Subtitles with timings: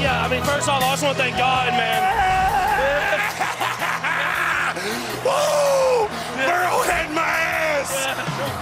[0.00, 2.00] Yeah, I mean, first off, I just want to thank God, man.
[5.26, 6.08] Woo!
[6.40, 7.92] Arrowhead my ass!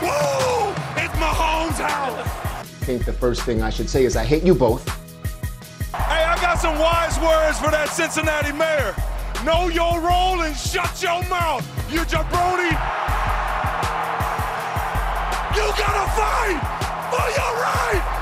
[0.03, 0.75] Woo!
[1.01, 2.27] It's Mahomes' house!
[2.59, 4.85] I think the first thing I should say is I hate you both.
[5.95, 8.97] Hey, I got some wise words for that Cincinnati mayor.
[9.45, 12.75] Know your role and shut your mouth, you jabroni!
[15.55, 16.59] You gotta fight
[17.15, 18.18] for your right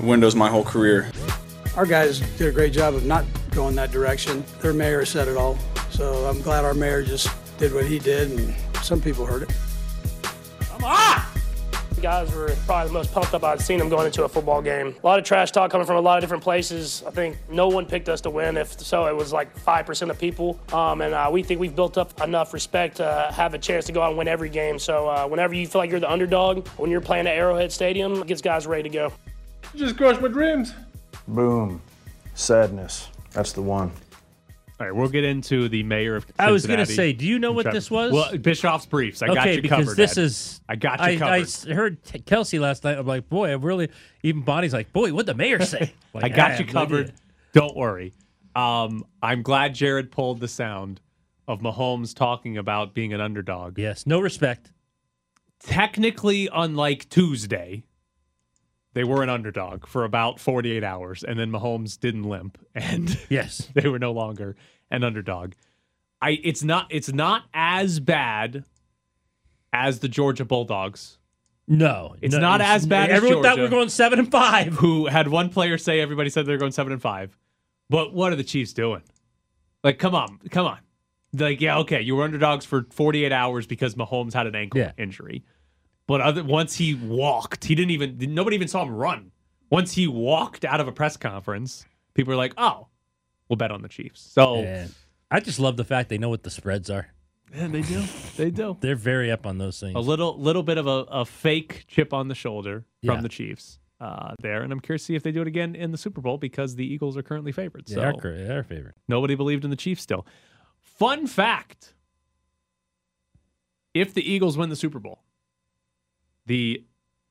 [0.00, 1.10] Windows my whole career.
[1.76, 4.44] Our guys did a great job of not going that direction.
[4.60, 5.58] Their mayor said it all.
[5.90, 9.52] So I'm glad our mayor just did what he did, and some people heard it.
[11.98, 14.62] The guys were probably the most pumped up I'd seen them going into a football
[14.62, 14.94] game.
[15.02, 17.02] A lot of trash talk coming from a lot of different places.
[17.04, 18.56] I think no one picked us to win.
[18.56, 20.60] If so, it was like 5% of people.
[20.72, 23.92] Um, and uh, we think we've built up enough respect to have a chance to
[23.92, 24.78] go out and win every game.
[24.78, 28.20] So uh, whenever you feel like you're the underdog, when you're playing at Arrowhead Stadium,
[28.20, 29.12] it gets guys ready to go.
[29.76, 30.72] Just crushed my dreams.
[31.26, 31.80] Boom.
[32.34, 33.08] Sadness.
[33.32, 33.92] That's the one.
[34.80, 37.40] All right, we'll get into the mayor of I was going to say, do you
[37.40, 38.12] know what this was?
[38.12, 39.22] Well, Bischoff's briefs.
[39.22, 39.96] I got okay, you because covered.
[39.96, 40.20] this Ed.
[40.22, 40.60] is.
[40.68, 41.40] I got you I, I covered.
[41.42, 42.96] s- heard T- Kelce last night.
[42.96, 43.88] I'm like, boy, I really.
[44.22, 45.92] Even Bonnie's like, boy, what'd the mayor say?
[46.14, 47.06] Like, I got have you covered.
[47.06, 47.16] idea.
[47.54, 48.12] Don't worry.
[48.54, 51.00] Um, I'm glad Jared pulled the sound
[51.48, 53.78] of Mahomes talking about being an underdog.
[53.78, 54.70] Yes, no respect.
[55.60, 57.84] Technically, unlike Tuesday,
[58.98, 63.68] they were an underdog for about 48 hours, and then Mahomes didn't limp, and Yes.
[63.74, 64.56] they were no longer
[64.90, 65.52] an underdog.
[66.20, 68.64] I it's not it's not as bad
[69.72, 71.18] as the Georgia Bulldogs,
[71.68, 73.62] No, It's no, not as bad as Everyone thought we Georgia.
[73.62, 74.72] were going seven and five.
[74.74, 77.36] who had one player say everybody said they're going seven and five.
[77.88, 79.02] But what are the Chiefs doing?
[79.84, 80.78] Like, come on, come on.
[81.32, 84.92] Like, yeah, okay, you were underdogs for 48 hours because Mahomes had an ankle Yeah.
[84.98, 85.44] injury.
[86.08, 89.30] But other once he walked, he didn't even nobody even saw him run.
[89.70, 92.88] Once he walked out of a press conference, people were like, "Oh,
[93.48, 94.92] we'll bet on the Chiefs." So And
[95.30, 97.08] I just love the fact they know what the spreads are.
[97.54, 98.02] yeah, they do,
[98.36, 98.76] they do.
[98.80, 99.94] They're very up on those things.
[99.94, 103.20] A little, little bit of a, a fake chip on the shoulder from Yeah.
[103.22, 105.90] the Chiefs uh, there, and I'm curious to see if they do it again in
[105.92, 107.86] the Super Bowl because the Eagles are currently favored.
[107.86, 108.94] they are, they are favorite.
[109.08, 110.26] Nobody believed in the Chiefs still.
[110.80, 111.92] Fun fact
[113.92, 115.22] if the Eagles win the Super Bowl,
[116.48, 116.84] the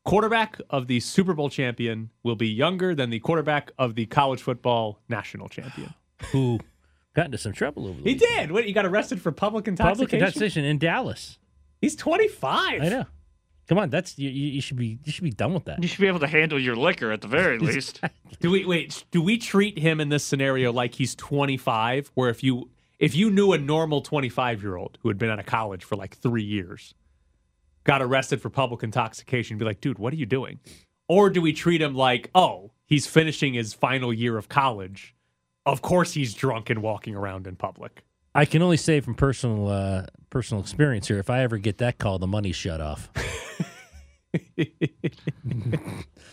[0.05, 4.41] quarterback of the Super Bowl champion will be younger than the quarterback of the college
[4.41, 5.93] football national champion.
[6.31, 6.59] Who
[7.13, 8.35] got into some trouble over the He weekend.
[8.47, 8.51] did.
[8.51, 10.19] What, he got arrested for public Public intoxication?
[10.19, 11.37] intoxication in Dallas.
[11.81, 12.81] He's 25.
[12.81, 13.05] I know.
[13.67, 15.81] Come on, that's you, you you should be you should be done with that.
[15.83, 17.99] You should be able to handle your liquor at the very least.
[18.39, 19.03] Do we wait?
[19.11, 22.11] Do we treat him in this scenario like he's 25?
[22.13, 25.39] Where if you if you knew a normal 25 year old who had been out
[25.39, 26.93] of college for like three years,
[27.87, 30.59] got arrested for public intoxication, be like, dude, what are you doing?
[31.07, 35.15] Or do we treat him like, oh, he's finishing his final year of college?
[35.65, 38.03] Of course, he's drunk and walking around in public.
[38.35, 41.97] I can only say from personal uh, personal experience here, if I ever get that
[41.97, 43.09] call, the money's shut off.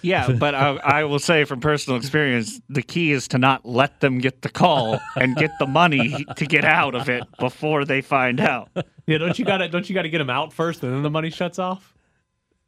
[0.04, 4.00] Yeah, but I, I will say from personal experience, the key is to not let
[4.00, 8.00] them get the call and get the money to get out of it before they
[8.02, 8.70] find out.
[9.06, 11.02] Yeah, don't you got to don't you got to get them out first, and then
[11.02, 11.94] the money shuts off?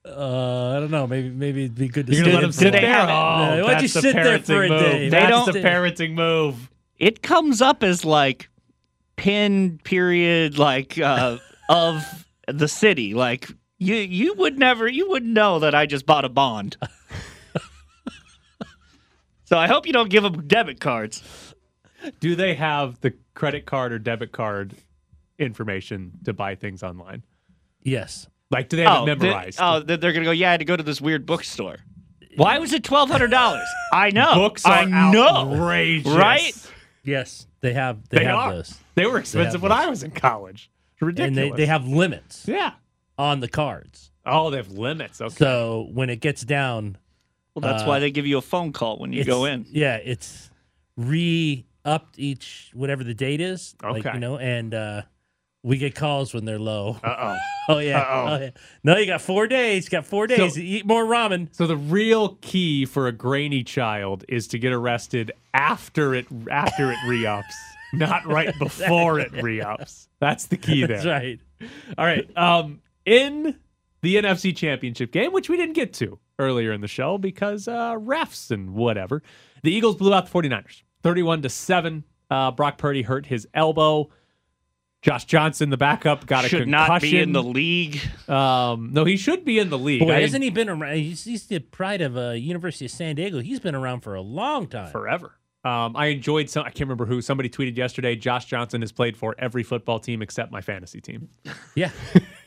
[0.05, 1.07] Uh, I don't know.
[1.07, 2.83] Maybe maybe it'd be good to You're gonna let him in sit for- there?
[2.83, 4.93] Yeah, Oh, why'd you that's sit there for a parenting day?
[4.93, 5.01] move.
[5.01, 6.71] They That's don't- the parenting move.
[6.99, 8.49] It comes up as like
[9.17, 13.15] pin period like uh, of the city.
[13.15, 16.77] Like you you would never you wouldn't know that I just bought a bond.
[19.47, 21.55] So I hope you don't give them debit cards.
[22.21, 24.75] Do they have the credit card or debit card
[25.39, 27.23] information to buy things online?
[27.83, 28.29] Yes.
[28.51, 29.59] Like, do they have oh, it they- memorized?
[29.61, 30.31] oh, they- they're gonna go.
[30.31, 31.79] Yeah, I had to go to this weird bookstore.
[32.37, 33.67] Why was it twelve hundred dollars?
[33.93, 34.35] I know.
[34.35, 35.27] Books are I know.
[35.27, 36.13] outrageous.
[36.13, 36.71] right?
[37.03, 38.55] Yes, they have they, They, have are.
[38.57, 39.79] those, They were expensive when those.
[39.79, 40.71] I was in college.
[41.01, 41.29] Ridiculous.
[41.29, 42.73] and they they have limits yeah.
[43.19, 44.11] on the cards.
[44.27, 45.21] Oh, they have limits.
[45.21, 45.35] Okay.
[45.35, 46.99] So when it gets down,
[47.57, 49.65] Well, that's Uh, why they give you a phone call when you go in.
[49.71, 50.51] Yeah, it's
[50.97, 53.75] re upped each whatever the date is.
[53.83, 54.15] Like, Okay.
[54.15, 55.03] you know, and uh
[55.63, 56.99] we get calls when they're low.
[57.03, 57.37] uh oh.
[57.69, 57.99] Oh yeah.
[57.99, 58.27] Uh-oh.
[58.35, 58.51] Oh, yeah.
[58.85, 59.87] No, you got four days.
[59.87, 60.55] You got four days.
[60.55, 61.49] So- Eat more ramen.
[61.53, 66.93] So the real key for a grainy child is to get arrested after it after
[66.93, 67.57] it re-ups,
[67.93, 70.09] not right before it re-ups.
[70.21, 70.99] That's the key there.
[71.03, 71.41] That's right.
[71.99, 72.29] All right.
[72.37, 73.57] Um, in
[74.03, 77.95] the NFC Championship game, which we didn't get to earlier in the show because uh,
[77.95, 79.23] refs and whatever,
[79.63, 82.05] the Eagles blew out the 49ers 31 to 7.
[82.31, 84.11] Uh, Brock Purdy hurt his elbow.
[85.03, 86.71] Josh Johnson, the backup, got a Should concussion.
[86.93, 88.01] not be in the league.
[88.29, 90.01] Um, no, he should be in the league.
[90.01, 90.97] Boy, I- hasn't he been around?
[90.97, 93.39] He's, he's the pride of uh, University of San Diego.
[93.41, 94.91] He's been around for a long time.
[94.91, 95.33] forever.
[95.65, 96.63] Um, I enjoyed some.
[96.65, 97.21] I can't remember who.
[97.21, 98.17] Somebody tweeted yesterday.
[98.17, 101.29] Josh Johnson has played for every football team except my fantasy team.
[101.75, 101.91] Yeah,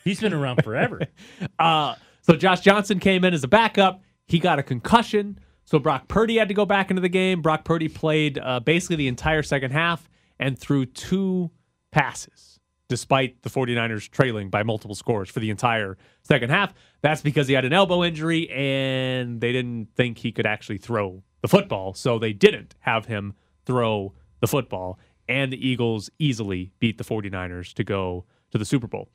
[0.05, 1.01] he's been around forever.
[1.59, 1.95] Uh,
[2.29, 4.03] so Josh Johnson came in as a backup.
[4.27, 5.39] He got a concussion.
[5.65, 7.41] So Brock Purdy had to go back into the game.
[7.41, 11.49] Brock Purdy played uh, basically the entire second half and threw two
[11.91, 16.71] passes, despite the 49ers trailing by multiple scores for the entire second half.
[17.01, 21.23] That's because he had an elbow injury and they didn't think he could actually throw
[21.41, 21.95] the football.
[21.95, 23.33] So they didn't have him
[23.65, 24.99] throw the football.
[25.27, 29.09] And the Eagles easily beat the 49ers to go to the Super Bowl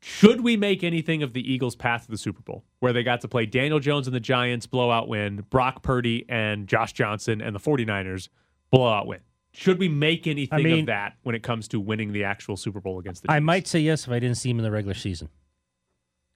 [0.00, 3.20] should we make anything of the Eagles' path to the Super Bowl, where they got
[3.22, 7.54] to play Daniel Jones and the Giants blowout win, Brock Purdy and Josh Johnson and
[7.54, 8.28] the 49ers
[8.70, 9.20] blowout win?
[9.52, 12.80] Should we make anything mean- of that when it comes to winning the actual Super
[12.80, 14.94] Bowl against the I might say yes if I didn't see him in the regular
[14.94, 15.28] season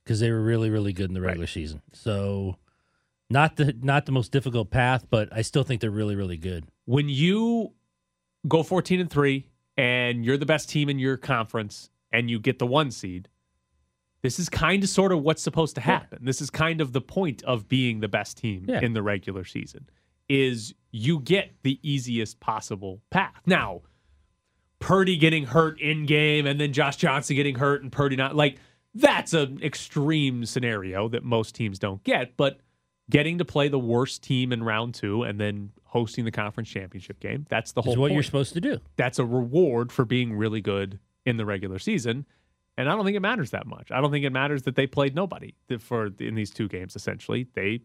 [0.04, 1.82] because they were really, really good in the regular season.
[1.92, 2.56] So,
[3.28, 6.64] not the not the most difficult path, but I still think they're really, really good.
[6.86, 7.72] When you
[8.46, 9.46] go 14 and 3
[9.76, 13.28] and you're the best team in your conference and you get the one seed,
[14.28, 16.18] this is kind of sort of what's supposed to happen.
[16.22, 18.80] This is kind of the point of being the best team Yeah.
[18.82, 19.88] in the regular season
[20.28, 23.40] is you get the easiest possible path.
[23.46, 23.80] Now,
[24.80, 28.58] Purdy getting hurt in game and then Josh Johnson getting hurt and Purdy not like
[28.94, 32.60] that's an extreme scenario that most teams don't get, but
[33.10, 37.18] getting to play the worst team in round 2 and then hosting the conference championship
[37.20, 38.78] game, that's the whole Is what you're supposed to do.
[38.96, 42.26] that's a reward for being really good in the regular season.
[42.78, 43.90] And I don't think it matters that much.
[43.90, 46.94] I don't think it matters that they played nobody for in these two games.
[46.94, 47.80] Essentially, they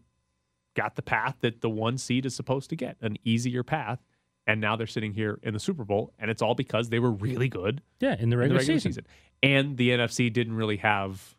[0.76, 3.98] got the path that the one seed is supposed to get, an easier path.
[4.46, 7.10] And now they're sitting here in the Super Bowl, and it's all because they were
[7.10, 8.92] really good Yeah, in the in the regular, regular season.
[8.92, 9.06] season.
[9.42, 11.34] And the NFC didn't really have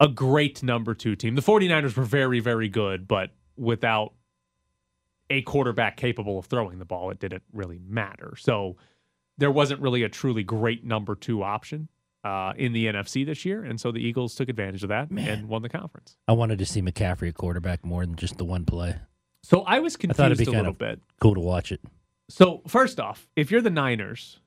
[0.00, 1.34] a great number two team.
[1.34, 4.14] The 49ers were very, very good, but without
[5.28, 8.36] a quarterback capable of throwing the ball, it didn't really matter.
[8.38, 8.76] So
[9.36, 11.88] there wasn't really a truly great number two option
[12.24, 13.64] uh, in the NFC this year.
[13.64, 16.16] And so the Eagles took advantage of that and won the conference.
[16.28, 18.96] I wanted to see McCaffrey a quarterback more than just the one play.
[19.42, 21.00] So I was I thought it'd confused be a kind little of bit.
[21.20, 21.80] cool to watch it.
[22.28, 24.38] So first off, if you're the Niners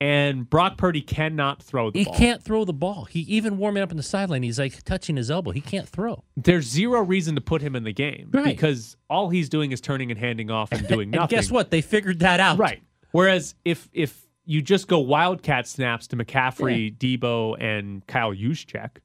[0.00, 1.98] and Brock Purdy cannot throw the ball.
[1.98, 3.04] He ball, can't throw the ball.
[3.06, 4.44] He even warming up in the sideline.
[4.44, 5.50] He's like touching his elbow.
[5.50, 6.22] He can't throw.
[6.36, 8.44] there's zero reason to put him in the game Right.
[8.44, 11.36] because all he's doing is turning and handing off and doing nothing.
[11.36, 11.72] Guess what?
[11.72, 12.58] They figured that out.
[12.58, 12.80] Right.
[13.10, 18.96] Whereas if if you just go wildcat snaps to McCaffrey, Debo, and Kyle Juszczyk,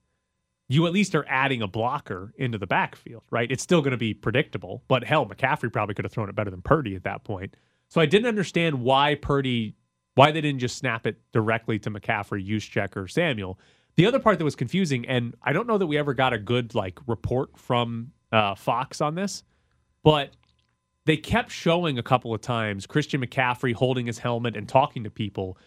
[0.69, 3.51] you at least are adding a blocker into the backfield, right?
[3.51, 6.49] It's still going to be predictable, but hell, McCaffrey probably could have thrown it better
[6.49, 7.57] than Purdy at that point.
[7.89, 9.75] So I didn't understand why Purdy,
[10.15, 13.59] why they didn't just snap it directly to McCaffrey, Juszczyk, or Samuel.
[13.97, 16.37] The other part that was confusing, and I don't know that we ever got a
[16.37, 19.43] good like report from uh, Fox on this,
[20.03, 20.29] but
[21.05, 25.09] they kept showing a couple of times Christian McCaffrey holding his helmet and talking to
[25.09, 25.57] people,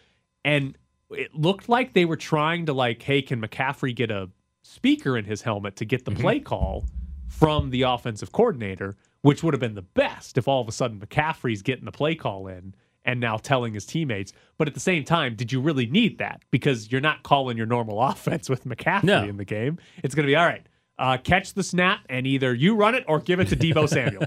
[0.43, 0.77] and
[1.11, 4.29] it looked like they were trying to like, hey, can McCaffrey get a
[4.63, 6.85] speaker in his helmet to get the play call
[7.29, 10.99] from the offensive coordinator, which would have been the best if all of a sudden
[10.99, 12.73] McCaffrey's getting the play call in
[13.05, 14.33] and now telling his teammates.
[14.57, 16.41] But at the same time, did you really need that?
[16.51, 19.23] Because you're not calling your normal offense with McCaffrey No.
[19.23, 19.77] in the game.
[20.03, 20.65] It's going to be all right.
[20.99, 24.25] Uh, catch the snap and either you run it or give it to Debo Samuel.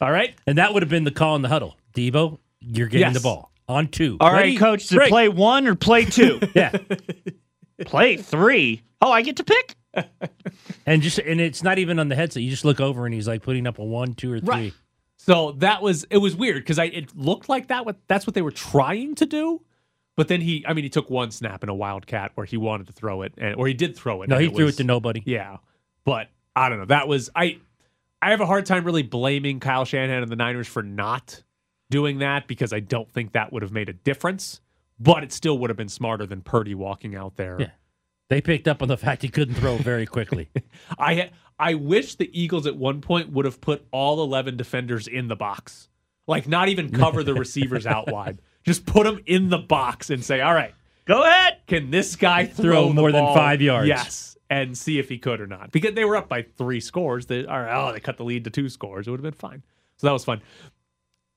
[0.00, 0.34] All right.
[0.46, 1.76] And that would have been the call in the huddle.
[1.94, 3.14] Debo, you're getting Yes.
[3.14, 4.16] the ball on two.
[4.20, 4.56] All right, Ready?
[4.56, 6.40] coach, to play one or play two?
[6.54, 6.76] Yeah.
[7.84, 8.82] play three.
[9.00, 9.76] Oh, I get to pick?
[10.88, 12.44] And just and it's not even on the headset.
[12.44, 14.48] You just look over and he's like putting up a one, two, or three.
[14.48, 14.72] Right.
[15.16, 18.34] So that was it was weird because I it looked like that what that's what
[18.34, 19.60] they were trying to do,
[20.14, 22.86] but then he I mean he took one snap in a wildcat where he wanted
[22.86, 24.28] to throw it and or he did throw it.
[24.28, 25.22] No, and he threw was- it to nobody.
[25.26, 25.56] Yeah,
[26.04, 26.84] but I don't know.
[26.84, 27.58] That was I.
[28.22, 31.42] I have a hard time really blaming Kyle Shanahan and the Niners for not
[31.90, 34.60] doing that because I don't think that would have made a difference.
[34.98, 37.58] But it still would have been smarter than Purdy walking out there.
[37.60, 37.70] Yeah.
[38.28, 40.48] They picked up on the fact he couldn't throw very quickly.
[40.98, 45.28] I I wish the Eagles at one point would have put all eleven defenders in
[45.28, 45.88] the box,
[46.26, 48.40] like not even cover the receivers out wide.
[48.64, 51.58] Just put them in the box and say, "All right, Go ahead.
[51.68, 53.86] can this guy throw, Throw the more than five yards.
[53.86, 55.72] Yes, and see if he could or not.
[55.72, 57.26] Because they were up by three scores.
[57.26, 59.06] They or oh, they cut the lead to two scores.
[59.06, 59.62] It would have been fine.
[59.98, 60.42] So that was fun.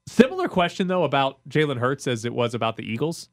[0.08, 3.30] Similar question though about Jalen Hurts as it was about the Eagles.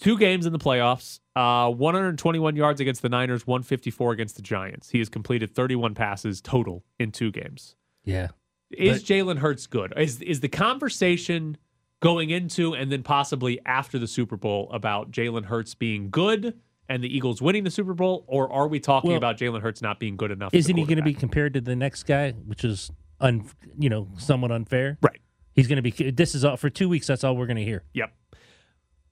[0.00, 4.90] Two games in the playoffs, uh, 121 yards against the Niners, 154 against the Giants.
[4.90, 7.76] He has completed 31 passes total in two games.
[8.04, 8.28] yeah.
[8.70, 9.92] Is Jalen Hurts good?
[9.96, 11.58] Is is the conversation
[12.00, 17.02] going into and then possibly after the Super Bowl about Jalen Hurts being good and
[17.02, 19.98] the Eagles winning the Super Bowl, or are we talking Well, about Jalen Hurts not
[19.98, 20.52] being good enough?
[20.52, 23.48] Isn't he going to be compared to the next guy, which is un,
[23.78, 24.98] you know, somewhat unfair?
[25.02, 25.20] right?
[25.54, 26.10] He's going to be.
[26.10, 27.06] This is all for two weeks.
[27.06, 27.84] That's all we're going to hear.
[27.94, 28.12] Yep.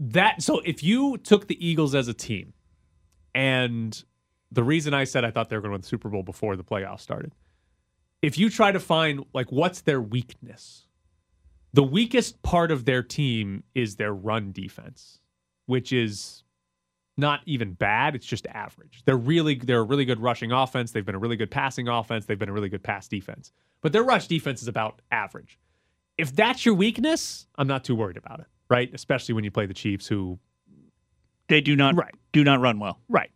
[0.00, 2.52] That so if you took the Eagles as a team,
[3.34, 4.02] and
[4.50, 6.56] the reason I said I thought they were going to win the Super Bowl before
[6.56, 7.32] the playoffs started,
[8.20, 10.86] if you try to find like what's their weakness,
[11.72, 15.20] the weakest part of their team is their run defense,
[15.66, 16.42] which is
[17.16, 18.14] not even bad.
[18.14, 19.02] It's just average.
[19.04, 20.92] They're really they're a really good rushing offense.
[20.92, 22.26] They've been a really good passing offense.
[22.26, 23.52] They've been a really good pass defense.
[23.82, 25.58] But their rush defense is about average.
[26.18, 28.90] If that's your weakness, I'm not too worried about it, right?
[28.94, 30.38] Especially when you play the Chiefs, who
[31.48, 32.14] They do not Right.
[32.32, 33.00] do not run well.
[33.08, 33.30] Right.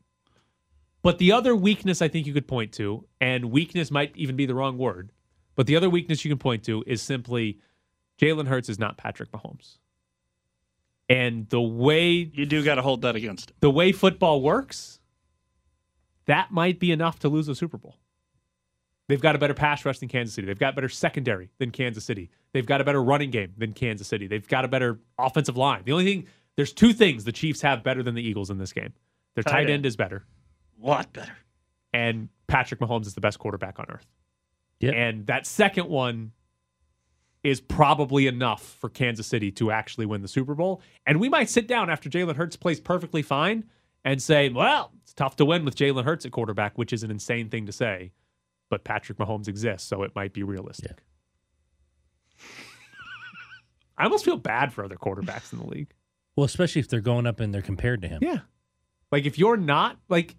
[1.03, 4.47] But the other weakness I think you could point to, and weakness might even be
[4.47, 5.13] the wrong word,
[5.55, 7.61] but the other weakness you can point to is simply
[8.21, 9.79] Jalen Hurts is not Patrick Mahomes.
[11.09, 13.57] And the way You do got to hold that against him.
[13.61, 15.01] the way football works,
[16.27, 17.97] that might be enough to lose a Super Bowl.
[19.09, 20.49] They've got a better pass rush than Kansas City.
[20.49, 22.29] They've got better secondary than Kansas City.
[22.53, 24.27] They've got a better running game than Kansas City.
[24.27, 25.83] They've got a better offensive line.
[25.85, 28.73] The only thing, there's two things the Chiefs have better than the Eagles in this
[28.73, 28.93] game.
[29.37, 29.71] Their Tight tight end.
[29.71, 30.25] end is better,
[30.83, 31.37] A Lot better.
[31.93, 34.07] and Patrick Mahomes is the best quarterback on earth.
[34.81, 34.95] Yep.
[34.97, 36.33] And that second one
[37.47, 40.83] is probably enough for Kansas City to actually win the Super Bowl.
[41.07, 43.63] And we might sit down after Jalen Hurts plays perfectly fine
[44.05, 47.13] and say, well, it's tough to win with Jalen Hurts at quarterback, which is an
[47.13, 48.11] insane thing to say.
[48.69, 51.05] But Patrick Mahomes exists, so it might be realistic.
[53.97, 55.95] I almost feel bad for other quarterbacks in the league.
[56.35, 58.19] Well, especially if they're going up and they're compared to him.
[58.23, 58.41] Yeah.
[59.13, 60.35] Like if you're not like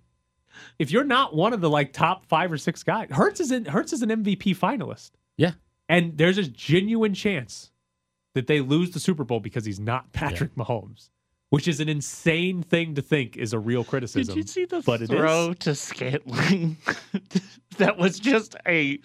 [0.77, 3.63] if you're not one of the like top five or six guys, Hurts is in
[3.63, 5.11] Hurts is an MVP finalist.
[5.37, 5.53] Yeah.
[5.89, 7.71] And there's a genuine chance
[8.33, 11.09] that they lose the Super Bowl because he's not Patrick Mahomes,
[11.49, 14.35] which is an insane thing to think is a real criticism.
[14.35, 16.77] Did you see the but throw to Scantling?
[17.77, 18.99] that was just a.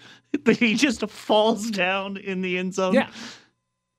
[0.59, 2.95] He just falls down in the end zone.
[2.95, 3.11] Yeah.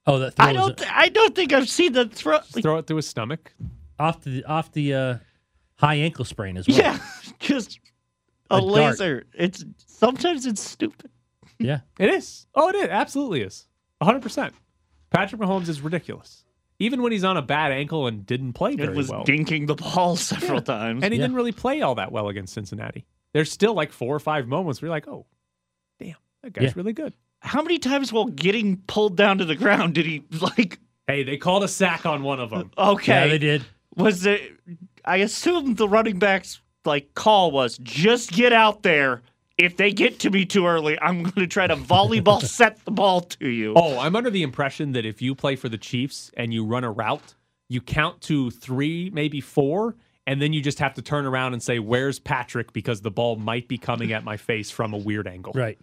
[0.06, 0.98] Oh, that throw I don't.
[0.98, 2.40] I don't think I've seen the throw.
[2.40, 3.54] Throw it through his stomach.
[3.98, 5.18] off the off the uh,
[5.75, 6.78] high ankle sprain as well.
[6.78, 7.00] Yeah,
[7.40, 7.80] just
[8.52, 8.72] a, A dart.
[8.72, 9.24] laser.
[9.34, 11.10] It's sometimes it's stupid.
[11.60, 11.79] Yeah.
[12.00, 12.48] It is.
[12.55, 12.88] Oh, it is.
[12.89, 13.67] Absolutely is.
[14.01, 14.51] 100%.
[15.12, 16.43] Patrick Mahomes is ridiculous.
[16.79, 19.24] Even when he's on a bad ankle and didn't play very It was well.
[19.24, 21.03] dinking the ball several times.
[21.03, 21.25] And he Yeah.
[21.25, 23.05] didn't really play all that well against Cincinnati.
[23.33, 25.25] There's still like four or five moments where you're like, oh,
[26.00, 26.74] damn, that guy's Yeah.
[26.75, 27.13] really good.
[27.39, 30.79] How many times while getting pulled down to the ground did he like?
[31.07, 32.72] Hey, they called a sack on one of them.
[32.77, 33.65] Uh, okay, Yeah, they did.
[33.95, 34.41] was it?
[35.05, 39.22] I assume the running back's like call was just get out there.
[39.57, 42.91] If they get to me too early, I'm going to try to volleyball set the
[42.91, 43.74] ball to you.
[43.75, 46.83] Oh, I'm under the impression that if you play for the Chiefs and you run
[46.83, 47.36] a route,
[47.69, 49.95] you count to three, maybe four,
[50.25, 52.74] and then you just have to turn around and say, Where's Patrick?
[52.74, 55.53] Because the ball might be coming at my face from a weird angle.
[55.53, 55.77] Right.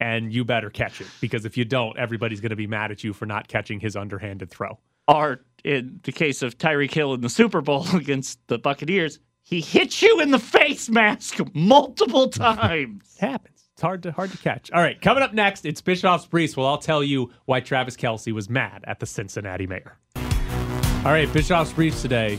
[0.00, 1.06] And you better catch it.
[1.20, 3.96] Because if you don't, everybody's going to be mad at you for not catching his
[3.96, 4.78] underhanded throw.
[5.08, 9.60] Or in the case of Tyreek Hill in the Super Bowl against the Buccaneers, he
[9.60, 13.16] hit you in the face mask multiple times.
[13.16, 13.60] It happens.
[13.72, 14.70] It's hard to hard to catch.
[14.72, 16.56] All right, coming up next, it's Bischoff's Briefs.
[16.56, 19.96] Well, I'll tell you why Travis Kelce was mad at the Cincinnati mayor.
[20.16, 22.38] All right, Bischoff's Briefs today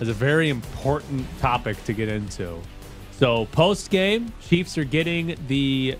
[0.00, 2.58] is a very important topic to get into.
[3.12, 5.98] So, post game, Chiefs are getting the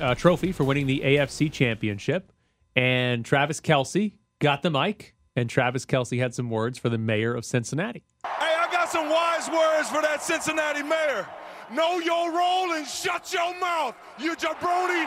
[0.00, 2.32] uh, trophy for winning the AFC championship,
[2.74, 7.34] and Travis Kelce got the mic, and Travis Kelce had some words for the mayor
[7.34, 8.04] of Cincinnati.
[8.24, 11.26] Hey, I got some wise words for that Cincinnati mayor.
[11.70, 15.06] Know your role and shut your mouth, you jabroni.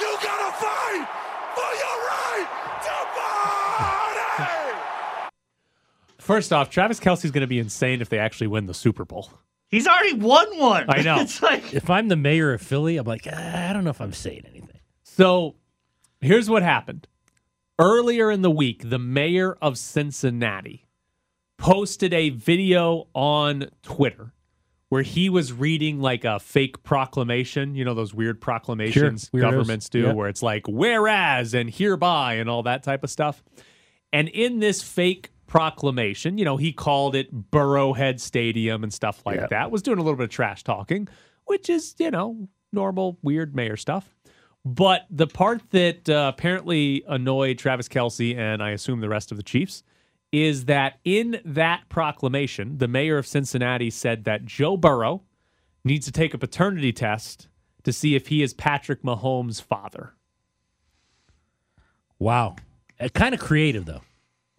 [0.00, 1.06] You gotta fight
[1.54, 2.46] for your right
[2.82, 4.80] to party.
[6.18, 9.30] First off, Travis Kelce's going to be insane if they actually win the Super Bowl.
[9.68, 10.84] He's already won one.
[10.88, 11.20] I know.
[11.20, 14.00] It's like If I'm the mayor of Philly, I'm like, "Ah, I don't know if
[14.00, 14.80] I'm saying anything.
[15.04, 15.54] So
[16.20, 17.06] here's what happened.
[17.78, 20.86] Earlier in the week, the mayor of Cincinnati
[21.58, 24.32] posted a video on Twitter
[24.88, 27.74] where he was reading like a fake proclamation.
[27.74, 30.12] You know, those weird proclamations Sure, governments do Yeah.
[30.14, 33.42] where it's like, whereas and hereby and all that type of stuff.
[34.12, 39.36] And in this fake proclamation, you know, he called it Burrowhead Stadium and stuff like
[39.36, 39.46] Yeah.
[39.48, 39.70] that.
[39.70, 41.08] Was doing a little bit of trash talking,
[41.44, 44.15] which is, you know, normal weird mayor stuff.
[44.66, 49.36] But the part that uh, apparently annoyed Travis Kelce and I assume the rest of
[49.36, 49.84] the Chiefs
[50.32, 55.22] is that in that proclamation, the mayor of Cincinnati said that Joe Burrow
[55.84, 57.46] needs to take a paternity test
[57.84, 60.14] to see if he is Patrick Mahomes' father.
[62.18, 62.56] Wow,
[62.98, 64.02] uh, kind of creative though.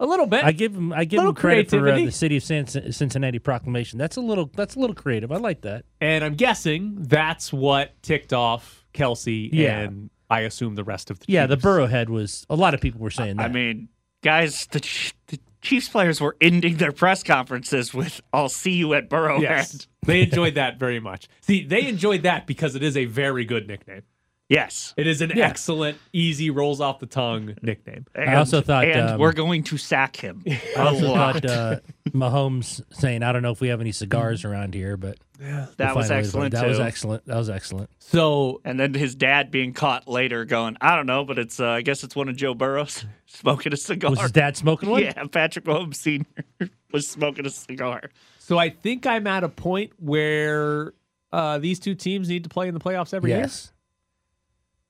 [0.00, 0.42] A little bit.
[0.42, 3.98] I give him I give him credit for uh, the city of Cin- Cincinnati proclamation.
[3.98, 5.30] That's a little that's a little creative.
[5.30, 5.84] I like that.
[6.00, 9.80] and I'm guessing that's what ticked off Kelce Yeah.
[9.80, 11.64] and I assume the rest of the Yeah, the Chiefs.
[11.66, 13.46] Burrowhead was a lot of people were saying that.
[13.50, 13.88] I mean,
[14.22, 14.80] guys, the,
[15.28, 19.88] the Chiefs players were ending their press conferences with "I'll see you at Burrowhead." Yes,
[20.06, 21.28] they enjoyed that very much.
[21.40, 24.02] See, they enjoyed that because it is a very good nickname.
[24.48, 24.94] Yes.
[24.96, 25.46] It is an Yeah.
[25.46, 28.06] excellent, easy, rolls off the tongue nickname.
[28.14, 30.42] And, I also thought, and um, we're going to sack him.
[30.46, 31.34] I a also lot.
[31.42, 31.80] thought uh,
[32.12, 35.88] Mahomes saying, "I don't know if we have any cigars around here, but yeah, that
[35.88, 36.68] we'll was find a way to put it." excellent That too.
[36.68, 37.26] was excellent.
[37.26, 37.90] That was excellent.
[37.98, 41.68] So And then his dad being caught later, going, "I don't know, but it's uh,
[41.68, 45.02] I guess it's one of Joe Burrow's smoking a cigar." Was his dad smoking one?
[45.02, 46.26] Yeah, Patrick Mahomes Senior
[46.92, 48.10] was smoking a cigar.
[48.38, 50.94] So I think I'm at a point where
[51.32, 53.46] uh, these two teams need to play in the playoffs every year.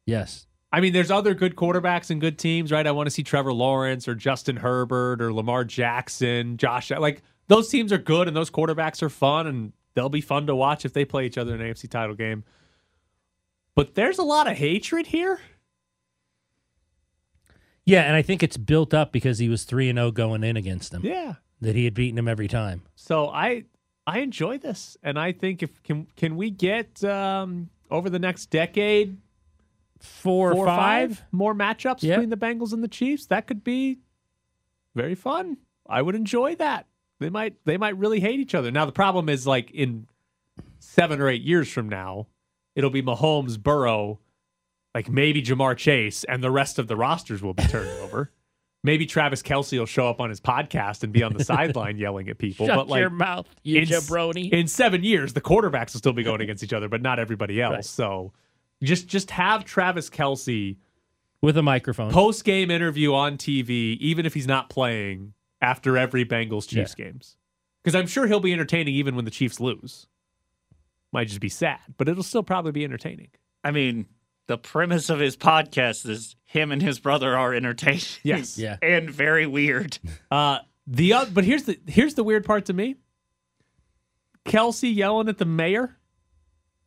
[0.09, 0.47] Yes.
[0.73, 2.87] I mean, there's other good quarterbacks and good teams, right?
[2.87, 6.91] I want to see Trevor Lawrence or Justin Herbert or Lamar Jackson, Josh.
[6.91, 10.55] Like those teams are good and those quarterbacks are fun and they'll be fun to
[10.55, 12.43] watch if they play each other in an AFC title game.
[13.75, 15.41] But there's a lot of hatred here.
[17.85, 20.57] Yeah, and I think it's built up because he was three and zero going in
[20.57, 21.03] against them.
[21.05, 21.35] Yeah.
[21.61, 22.83] That he had beaten him every time.
[22.95, 23.65] So I
[24.07, 28.47] I enjoy this, and I think if can can we get um, over the next
[28.47, 29.19] decade
[30.01, 31.25] Four, four or five.
[31.33, 32.15] more matchups Yeah.
[32.17, 33.27] between the Bengals and the Chiefs?
[33.27, 33.99] That could be
[34.95, 35.59] very fun.
[35.89, 36.87] I would enjoy that.
[37.21, 38.71] They might they might really hate each other.
[38.71, 40.07] Now the problem is like in
[40.79, 42.29] seven or eight years from now,
[42.77, 44.21] it'll be Mahomes, Burrow,
[44.95, 48.31] like maybe Ja'Marr Chase, and the rest of the rosters will be turned over.
[48.85, 52.29] Maybe Travis Kelce will show up on his podcast and be on the sideline yelling
[52.29, 52.67] at people.
[52.67, 54.53] Shut but like your mouth, you in, jabroni.
[54.53, 57.61] in seven years, the quarterbacks will still be going against each other, but not everybody
[57.63, 57.75] else.
[57.75, 57.85] Right.
[57.85, 58.33] So
[58.83, 60.77] just just have Travis Kelce
[61.41, 62.11] with a microphone.
[62.11, 67.37] post game interview on TV, even if he's not playing after every Bengals Chiefs games,
[67.83, 70.07] because I'm sure he'll be entertaining even when the Chiefs lose.
[71.13, 73.29] Might just be sad, but it'll still probably be entertaining.
[73.65, 74.07] I mean,
[74.47, 78.01] the premise of his podcast is him and his brother are entertaining.
[78.23, 78.59] Yes.
[78.59, 78.77] Yeah.
[78.83, 79.99] and very weird.
[80.31, 82.97] Uh, the oth- but here's the here's the weird part to me.
[84.47, 85.98] Kelce yelling at the mayor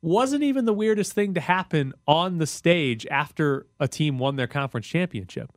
[0.01, 4.47] wasn't even the weirdest thing to happen on the stage after a team won their
[4.47, 5.51] conference championship.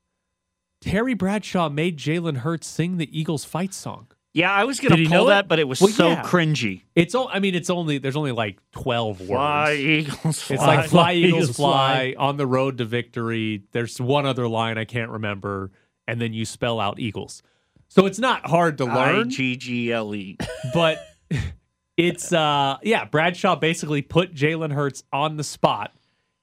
[0.80, 4.08] Terry Bradshaw made Jalen Hurts sing the Eagles fight song.
[4.34, 5.48] Yeah, I was gonna Did he pull know that, it?
[5.48, 6.22] but it was Well, so yeah.
[6.24, 6.82] cringy.
[6.96, 9.28] It's all I mean, it's only there's only like twelve words.
[9.30, 10.54] Fly Eagles, fly.
[10.56, 13.62] It's like fly, Eagles, Eagles, fly, on the road to victory.
[13.70, 15.70] There's one other line I can't remember,
[16.08, 17.42] and then you spell out Eagles.
[17.88, 19.30] So it's not hard to learn.
[19.30, 20.36] G G L E.
[20.74, 20.98] but
[21.96, 25.92] it's uh yeah bradshaw basically put jalen hurts on the spot.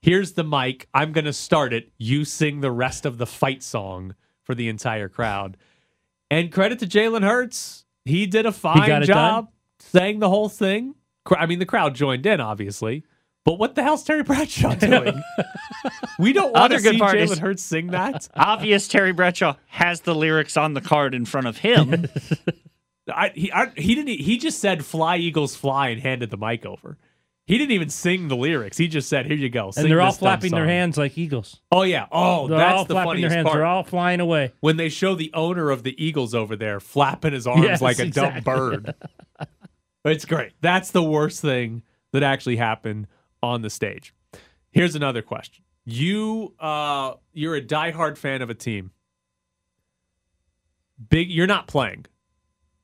[0.00, 0.88] Here's the mic.
[0.94, 1.90] I'm gonna start it.
[1.98, 5.56] You sing the rest of the fight song for the entire crowd.
[6.30, 7.84] And credit to jalen hurts.
[8.04, 9.50] He did a fine got it job.
[9.78, 10.94] sang the whole thing.
[11.36, 13.04] I mean the crowd joined in obviously.
[13.44, 15.20] But what the hell's terry bradshaw doing?
[16.18, 18.28] We don't want to Other good see part jalen is- hurts sing that.
[18.34, 22.06] Obvious Terry Bradshaw has the lyrics on the card in front of him.
[23.08, 24.20] I, he I, he didn't.
[24.20, 26.98] He just said "Fly Eagles Fly" and handed the mic over.
[27.44, 28.76] He didn't even sing the lyrics.
[28.78, 31.60] He just said, "Here you go." and they're all flapping their hands like eagles.
[31.72, 32.06] Oh yeah.
[32.12, 33.46] Oh, They're that's all the flapping funniest their hands.
[33.46, 33.56] part.
[33.56, 34.52] They're all flying away.
[34.60, 37.98] when they show the owner of the Eagles over there flapping his arms Yes, like
[37.98, 38.40] a exactly.
[38.42, 38.94] dumb bird.
[40.04, 40.52] it's great.
[40.60, 43.08] That's the worst thing that actually happened
[43.42, 44.14] on the stage.
[44.70, 45.64] Here's another question.
[45.84, 48.92] You uh you're a diehard fan of a team.
[51.08, 52.06] Big you're not playing.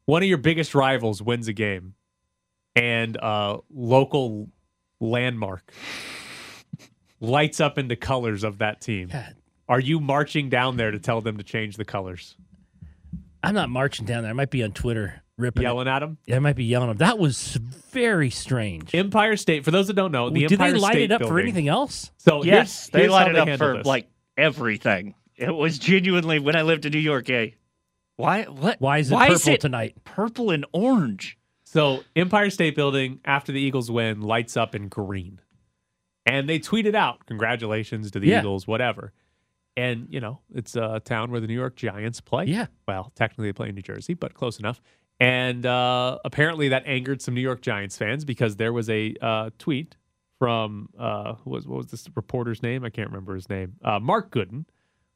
[0.08, 1.92] One of your biggest rivals wins a game
[2.74, 4.48] and uh local
[5.00, 5.70] landmark
[7.20, 9.08] lights up into colors of that team.
[9.08, 9.36] God.
[9.68, 12.36] Are you marching down there to tell them to change the colors?
[13.42, 14.30] I'm not marching down there.
[14.30, 15.62] I might be on Twitter ripping.
[15.62, 15.66] it.
[15.66, 16.16] Yelling at them?
[16.24, 16.88] Yeah, I might be yelling.
[16.88, 17.06] At them.
[17.06, 17.58] That was
[17.92, 18.94] very strange.
[18.94, 21.28] Empire State, for those that don't know, the Did Empire they light State it up
[21.28, 22.10] for anything else?
[22.16, 23.86] So yes, here's, they here's light it they up for this.
[23.86, 25.16] like everything.
[25.36, 27.28] It was genuinely when I lived in New York.
[27.28, 27.54] A
[28.18, 28.42] why?
[28.44, 28.80] What?
[28.80, 30.04] Why is it why purple it tonight?
[30.04, 31.38] Purple and orange.
[31.64, 35.40] So Empire State Building, after the Eagles win, lights up in green.
[36.26, 38.40] And they tweeted out, congratulations to the Yeah.
[38.40, 39.12] Eagles, whatever.
[39.76, 42.46] And, you know, it's a town where the New York Giants play.
[42.46, 42.66] Yeah.
[42.86, 44.80] Well, technically they play in New Jersey, but close enough.
[45.20, 49.50] And uh, apparently that angered some New York Giants fans because there was a uh,
[49.58, 49.96] tweet
[50.38, 52.84] from, uh, who was, what was this reporter's name?
[52.84, 53.74] I can't remember his name.
[53.82, 54.64] Uh, Mark Gooden,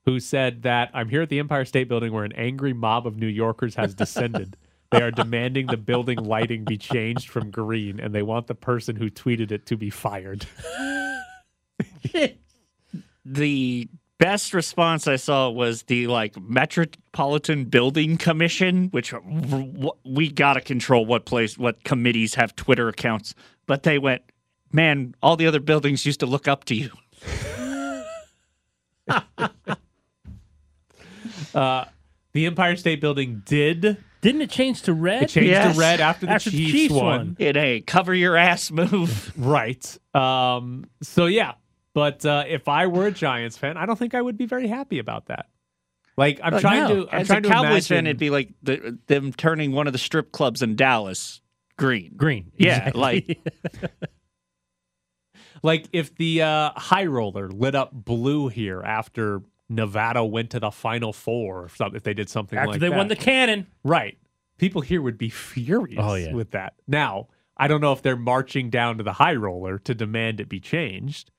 [0.05, 3.17] who said that I'm here at the Empire State Building where an angry mob of
[3.17, 4.57] New Yorkers has descended.
[4.91, 8.97] they are demanding the building lighting be changed from green, and they want the person
[8.97, 10.47] who tweeted it to be fired.
[13.25, 13.89] The
[14.19, 19.15] best response I saw was the like Metropolitan Building Commission, which
[20.05, 23.35] we got to control what place, what committees have Twitter accounts.
[23.67, 24.23] But they went,
[24.73, 26.91] man, all the other buildings used to look up to you.
[31.55, 31.85] Uh,
[32.33, 33.99] the Empire State Building did.
[34.21, 35.25] Didn't it change to red?
[35.25, 35.75] It changed Yes.
[35.75, 37.05] to red after the After the Chiefs, Chiefs won.
[37.05, 37.37] won.
[37.39, 39.33] In a cover your ass move.
[39.39, 39.99] Right.
[40.15, 41.53] Um, so yeah,
[41.95, 44.69] but uh, if I were a Giants fan, I don't think I would be very
[44.69, 45.47] happy about that.
[46.17, 47.05] Like I'm trying no.
[47.07, 47.11] to.
[47.15, 47.97] I'm As trying a to Cowboys imagine.
[47.97, 51.41] fan, it'd be like the, them turning one of the strip clubs in Dallas
[51.77, 52.13] green.
[52.17, 52.53] Green.
[52.57, 53.01] Yeah, Exactly.
[53.01, 54.01] like
[55.63, 60.71] like if the uh, High Roller lit up blue here after Nevada went to the
[60.71, 62.97] Final Four, or something, if they did something after like they that.
[62.97, 63.67] won the cannon.
[63.85, 64.19] right,
[64.59, 66.33] people here would be furious Oh, yeah.
[66.33, 66.75] with that.
[66.87, 70.49] Now, I don't know if they're marching down to the High Roller to demand it
[70.49, 71.31] be changed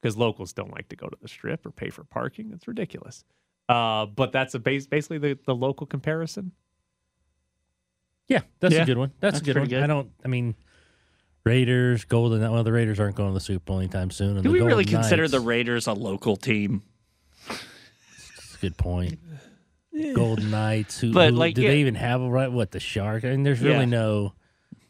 [0.00, 2.50] because locals don't like to go to the Strip or pay for parking.
[2.52, 3.24] It's ridiculous.
[3.68, 6.52] Uh, but that's a base, basically the, the local comparison.
[8.28, 9.12] Yeah, that's Yeah, a good one.
[9.20, 9.68] That's, that's a good one.
[9.68, 9.82] good.
[9.82, 10.10] I don't.
[10.24, 10.54] I mean,
[11.44, 12.40] Raiders, Golden.
[12.40, 14.30] Well, the Raiders aren't going to the Super Bowl anytime soon.
[14.36, 16.82] And do the we really consider Knights- the Raiders a local team?
[17.48, 19.18] That's a good point.
[20.14, 21.00] Golden Knights.
[21.00, 21.70] Who, But, who- like, do yeah.
[21.70, 22.50] they even have a right?
[22.52, 23.24] What the Shark?
[23.24, 23.72] I mean, there's Yeah.
[23.72, 24.34] really no.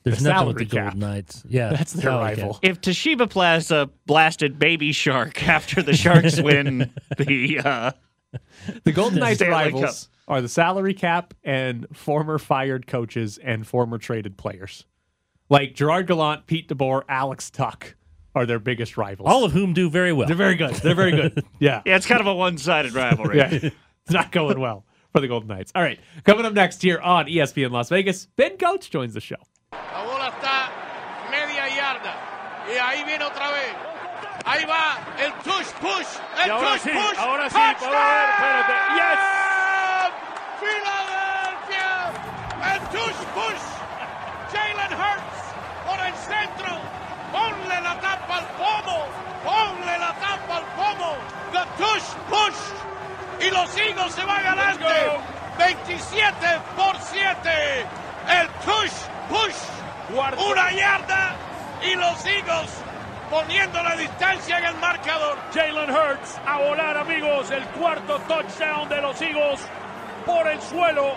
[0.02, 1.00] There's The nothing with the salary Golden.
[1.00, 1.42] Knights.
[1.48, 2.38] Yeah, That's their salary cap.
[2.44, 2.58] rival.
[2.62, 7.90] If Toshiba Plaza blasted Baby Shark after the Sharks win the uh,
[8.84, 13.98] The Golden Knights Stanley rivals are the salary cap and former fired coaches and former
[13.98, 14.84] traded players.
[15.48, 17.94] Like Gerard Gallant, Pete DeBoer, Alex Tuch
[18.36, 19.28] are their biggest rivals.
[19.28, 20.26] All of whom do very well.
[20.28, 20.74] They're very good.
[20.76, 21.42] They're very good.
[21.58, 21.80] Yeah.
[21.86, 23.38] yeah, it's kind of a one-sided rivalry.
[23.38, 23.48] Yeah.
[23.50, 25.72] it's not going well for the Golden Knights.
[25.74, 25.98] All right.
[26.24, 29.36] Coming up next here on ESPN Las Vegas, Ben Gotz joins the show.
[29.72, 30.70] La bola está
[31.30, 32.12] media yarda.
[32.68, 33.74] Y ahí viene otra vez.
[34.44, 36.20] Ahí va el tush push.
[36.38, 37.18] El Y ahora tush sí, push.
[37.18, 38.74] ahora sí, vamos ver, espérate.
[39.00, 39.18] Yes.
[40.60, 41.90] Philadelphia.
[42.62, 43.65] El tush push.
[48.36, 49.04] Tapa al pomo.
[49.44, 51.16] Ponle la tapa al pomo.
[51.52, 53.46] The tush push.
[53.46, 54.84] Y los Eagles se van adelante.
[55.58, 57.86] 27 por 7.
[58.28, 58.92] El tush
[59.28, 59.56] push.
[60.10, 61.34] Una yarda
[61.82, 62.70] y los Eagles
[63.30, 65.36] poniendo la distancia en el marcador.
[65.52, 67.50] Jalen Hurts a volar, amigos.
[67.50, 69.60] El cuarto touchdown de los Eagles
[70.24, 71.14] por el suelo.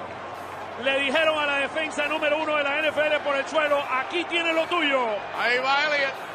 [0.84, 4.54] Le dijeron a la defensa número uno de la NFL por el suelo, aquí tiene
[4.54, 5.08] lo tuyo.
[5.38, 6.29] Ahí va Elliott.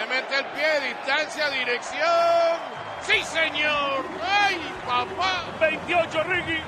[0.00, 2.58] Le mete el pie, distancia, dirección.
[3.02, 4.02] Sí, señor.
[4.22, 5.44] Ay, papá.
[5.58, 6.60] 28, Ricky.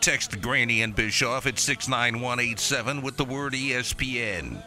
[0.00, 4.62] Text Granny and Bischoff at 69187 with the word ESPN.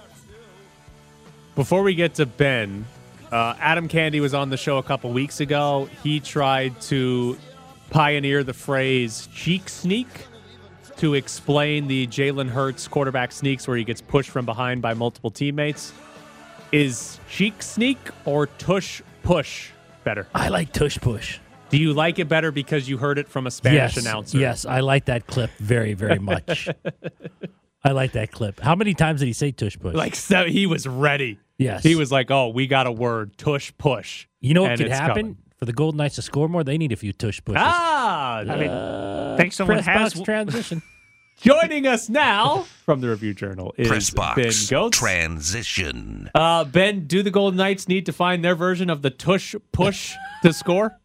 [1.55, 2.85] Before we get to Ben,
[3.31, 5.89] uh, Adam Candee was on the show a couple weeks ago.
[6.03, 7.39] He tried to
[7.89, 10.07] pioneer the phrase cheek sneak
[10.97, 15.31] to explain the Jalen Hurts quarterback sneaks where he gets pushed from behind by multiple
[15.31, 15.91] teammates.
[16.73, 19.69] Is cheek sneak or tush push
[20.03, 20.27] better?
[20.33, 21.37] I like tush push.
[21.69, 24.39] Do you like it better because you heard it from a Spanish yes, announcer?
[24.39, 26.67] Yes, I like that clip very, very much.
[27.83, 28.59] I like that clip.
[28.59, 29.93] How many times did he say tush push?
[29.93, 31.37] Like so he was ready.
[31.59, 31.83] Yes.
[31.83, 35.15] He was like, "Oh, we got a word, tush push." you know what could happen
[35.15, 35.37] coming.
[35.57, 36.63] for the Golden Knights to score more?
[36.63, 37.61] They need a few tush pushes.
[37.63, 40.81] Ah, I mean, think someone Press has box transition.
[41.41, 44.91] Joining us now from the Review Journal is Press box Ben Gotz.
[44.91, 46.29] transition.
[46.33, 50.13] uh, ben, do the Golden Knights need to find their version of the tush push
[50.41, 50.97] to score?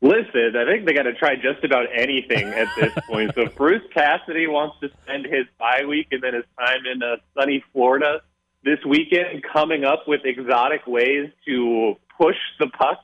[0.00, 3.32] Listen, I think they got to try just about anything at this point.
[3.34, 7.02] So if Bruce Cassidy wants to spend his bye week and then his time in
[7.02, 8.20] uh, sunny Florida
[8.64, 12.98] this weekend coming up with exotic ways to push the puck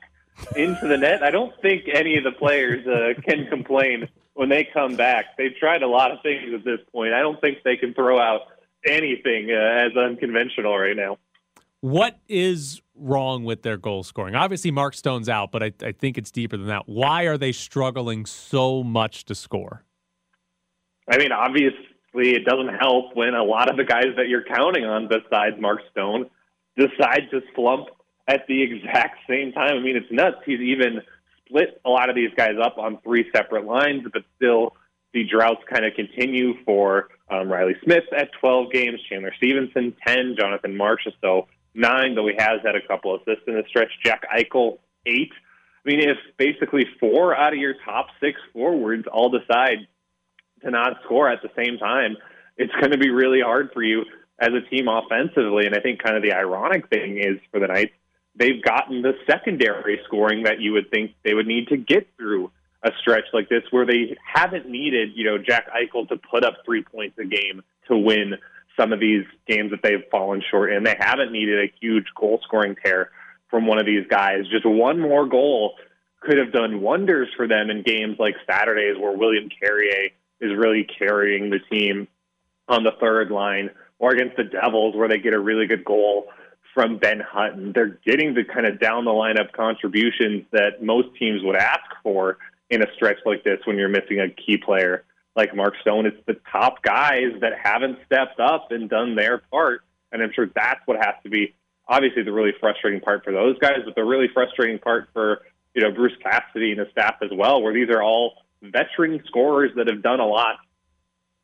[0.55, 1.23] into the net.
[1.23, 5.37] I don't think any of the players uh, can complain when they come back.
[5.37, 7.13] They've tried a lot of things at this point.
[7.13, 8.41] I don't think they can throw out
[8.85, 11.17] anything uh, as unconventional right now.
[11.81, 14.35] What is wrong with their goal scoring?
[14.35, 16.87] Obviously, Mark Stone's out, but I, I think it's deeper than that.
[16.87, 19.83] Why are they struggling so much to score?
[21.11, 21.75] I mean, obviously,
[22.13, 25.81] it doesn't help when a lot of the guys that you're counting on, besides Mark
[25.91, 26.29] Stone,
[26.77, 27.89] decide to slump
[28.27, 29.77] at the exact same time.
[29.77, 30.37] I mean, it's nuts.
[30.45, 31.01] He's even
[31.45, 34.75] split a lot of these guys up on three separate lines, but still,
[35.13, 40.35] the droughts kind of continue for um, Reilly Smith at 12 games, Chandler Stephenson 10,
[40.39, 43.91] Jonathan Marshall so nine, though he has had a couple assists in the stretch.
[44.03, 45.31] Jack Eichel eight.
[45.85, 49.87] I mean, if basically four out of your top six forwards all decide
[50.63, 52.15] to not score at the same time,
[52.57, 54.05] it's going to be really hard for you
[54.39, 55.65] as a team offensively.
[55.65, 57.93] And I think kind of the ironic thing is for the Knights,
[58.35, 62.51] they've gotten the secondary scoring that you would think they would need to get through
[62.83, 66.55] a stretch like this where they haven't needed, you know, Jack Eichel to put up
[66.65, 68.35] three points a game to win
[68.77, 70.83] some of these games that they've fallen short in.
[70.83, 73.11] They haven't needed a huge goal scoring tear
[73.49, 74.47] from one of these guys.
[74.51, 75.75] Just one more goal
[76.19, 80.09] could have done wonders for them in games like Saturdays where William Carrier
[80.41, 82.07] is really carrying the team
[82.67, 83.69] on the third line
[83.99, 86.27] or against the Devils where they get a really good goal
[86.73, 87.71] from Ben Hutton.
[87.73, 92.37] They're getting the kind of down the lineup contributions that most teams would ask for
[92.69, 95.03] in a stretch like this when you're missing a key player
[95.35, 96.05] like Mark Stone.
[96.05, 99.81] It's the top guys that haven't stepped up and done their part.
[100.11, 101.53] And I'm sure that's what has to be
[101.87, 105.41] obviously the really frustrating part for those guys, but the really frustrating part for,
[105.73, 109.71] you know, Bruce Cassidy and his staff as well, where these are all veteran scorers
[109.75, 110.57] that have done a lot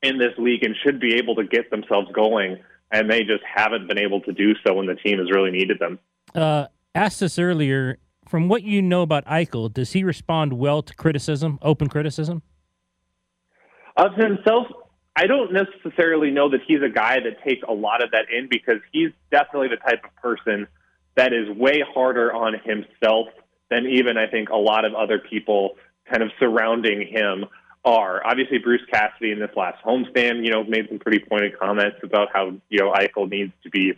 [0.02, 2.58] in this league and should be able to get themselves going.
[2.92, 5.80] And they just haven't been able to do so when the team has really needed
[5.80, 6.00] them.
[6.34, 8.00] Uh, asked this earlier.
[8.28, 12.44] From what you know about Eichel, does he respond well to criticism, open criticism?
[13.98, 14.68] Of himself,
[15.16, 18.48] I don't necessarily know that he's a guy that takes a lot of that in
[18.50, 20.68] because he's definitely the type of person
[21.16, 23.28] that is way harder on himself
[23.70, 25.76] than even I think a lot of other people
[26.10, 27.46] kind of surrounding him
[27.86, 28.26] are.
[28.26, 32.30] Obviously, Bruce Cassidy in this last homestand, you know, made some pretty pointed comments about
[32.34, 33.94] how, you know, Eichel needs to be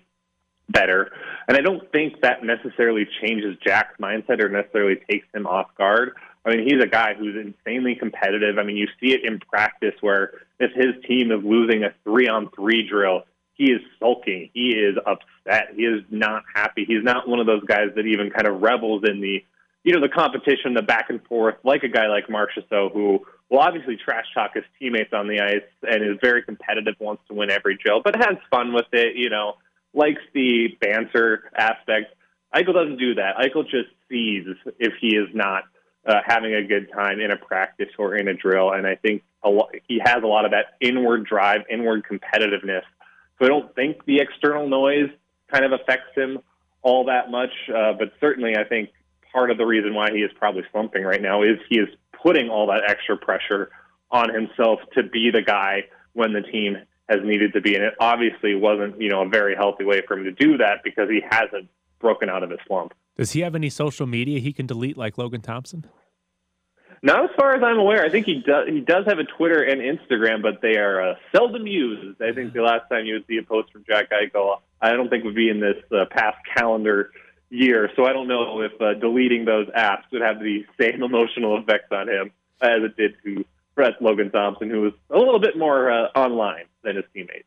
[0.69, 1.11] better.
[1.47, 6.13] And I don't think that necessarily changes Jack's mindset or necessarily takes him off guard.
[6.45, 8.57] I mean, he's a guy who's insanely competitive.
[8.57, 12.27] I mean, you see it in practice where if his team is losing a three
[12.27, 14.49] on three drill, he is sulking.
[14.53, 15.69] He is upset.
[15.75, 16.85] He is not happy.
[16.85, 19.43] He's not one of those guys that even kind of revels in the,
[19.83, 23.19] you know, the competition, the back and forth, like a guy like Marchessault, who
[23.51, 27.33] will obviously trash talk his teammates on the ice and is very competitive, wants to
[27.33, 29.55] win every drill, but has fun with it, you know,
[29.93, 32.15] likes the banter aspect.
[32.55, 33.35] Eichel doesn't do that.
[33.35, 34.45] Eichel just sees
[34.79, 35.63] if he is not
[36.05, 38.71] uh, having a good time in a practice or in a drill.
[38.71, 39.49] And I think a
[39.87, 42.83] he has a lot of that inward drive, inward competitiveness.
[43.37, 45.09] So I don't think the external noise
[45.51, 46.39] kind of affects him
[46.83, 47.51] all that much.
[47.69, 48.91] Uh, but certainly, I think
[49.33, 51.89] part of the reason why he is probably slumping right now is he is
[52.21, 53.69] putting all that extra pressure
[54.11, 56.77] on himself to be the guy when the team
[57.09, 57.75] has needed to be.
[57.75, 60.83] And it obviously wasn't, you know, a very healthy way for him to do that
[60.83, 62.93] because he hasn't broken out of his slump.
[63.17, 65.85] Does he have any social media he can delete like Logan Thompson?
[67.03, 68.05] Not as far as I'm aware.
[68.05, 68.67] I think he does.
[68.67, 72.21] He does have a Twitter and Instagram, but they are uh, seldom used.
[72.21, 75.09] I think the last time you would see a post from Jack Eichel, I don't
[75.09, 77.09] think would be in this uh, past calendar
[77.51, 77.91] year.
[77.95, 81.91] So I don't know if uh, deleting those apps would have the same emotional effects
[81.91, 85.91] on him as it did to Brett Logan Thompson, who was a little bit more
[85.91, 87.45] uh, online than his teammates.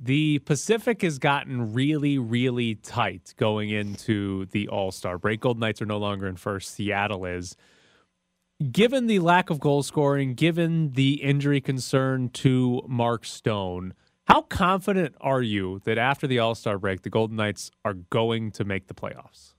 [0.00, 5.40] The Pacific has gotten really, really tight going into the All Star break.
[5.40, 6.74] Golden Knights are no longer in first.
[6.74, 7.56] Seattle is.
[8.72, 13.94] Given the lack of goal scoring, given the injury concern to Mark Stone,
[14.28, 18.50] how confident are you that after the All Star break, the Golden Knights are going
[18.52, 19.54] to make the playoffs?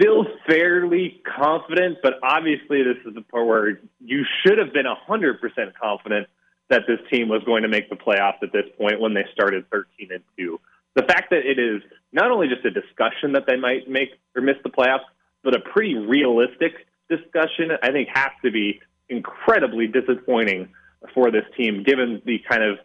[0.00, 5.38] Still fairly confident, but obviously, this is the part where you should have been 100%
[5.80, 6.28] confident
[6.70, 9.68] that this team was going to make the playoffs at this point when they started
[9.70, 10.60] 13 and 2.
[10.94, 14.42] The fact that it is not only just a discussion that they might make or
[14.42, 15.04] miss the playoffs,
[15.42, 20.68] but a pretty realistic discussion, I think has to be incredibly disappointing
[21.14, 22.78] for this team, given the kind of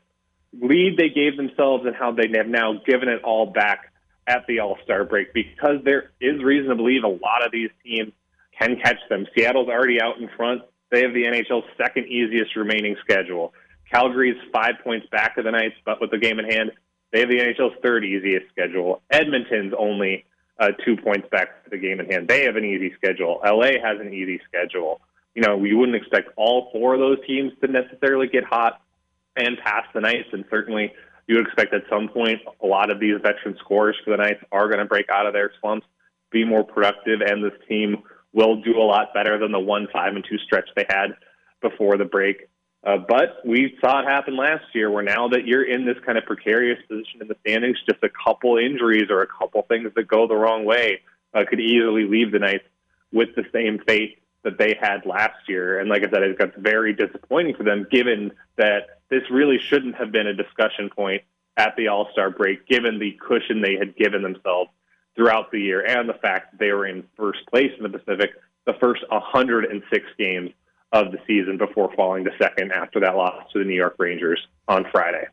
[0.61, 3.93] lead they gave themselves and how they have now given it all back
[4.27, 5.33] at the All Star break.
[5.33, 8.11] Because there is reason to believe a lot of these teams
[8.57, 9.25] can catch them.
[9.35, 10.61] Seattle's already out in front.
[10.91, 13.53] They have the NHL's second easiest remaining schedule.
[13.91, 16.71] Calgary's five points back of the Knights, but with the game in hand,
[17.11, 19.01] they have the NHL's third easiest schedule.
[19.09, 20.25] Edmonton's only
[20.59, 22.27] uh, two points back to the game in hand.
[22.27, 23.39] They have an easy schedule.
[23.45, 24.99] LA has an easy schedule.
[25.35, 28.81] You know, we wouldn't expect all four of those teams to necessarily get hot
[29.37, 30.91] and pass the Knights, and certainly
[31.27, 34.43] you would expect at some point a lot of these veteran scorers for the Knights
[34.51, 35.85] are going to break out of their slumps,
[36.31, 40.15] be more productive, and this team will do a lot better than the one five
[40.15, 41.15] and two stretch they had
[41.61, 42.49] before the break.
[42.85, 46.17] Uh, but we saw it happen last year where now that you're in this kind
[46.17, 50.07] of precarious position in the standings, just a couple injuries or a couple things that
[50.07, 51.01] go the wrong way
[51.33, 52.63] uh, could easily leave the Knights
[53.11, 55.79] with the same fate that they had last year.
[55.79, 59.95] And like I said, it got very disappointing for them given that this really shouldn't
[59.95, 61.23] have been a discussion point
[61.57, 64.69] at the All Star break, given the cushion they had given themselves
[65.15, 68.31] throughout the year and the fact that they were in first place in the Pacific
[68.67, 70.51] the first 106 games
[70.91, 74.45] of the season before falling to second after that loss to the New York Rangers
[74.67, 75.25] on Friday.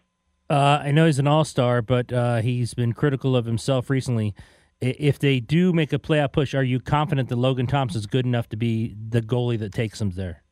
[0.48, 4.34] Uh, I know he's an all star, but uh, he's been critical of himself recently.
[4.80, 8.48] If they do make a playoff push, are you confident that Logan Thompson's good enough
[8.50, 10.42] to be the goalie that takes them there?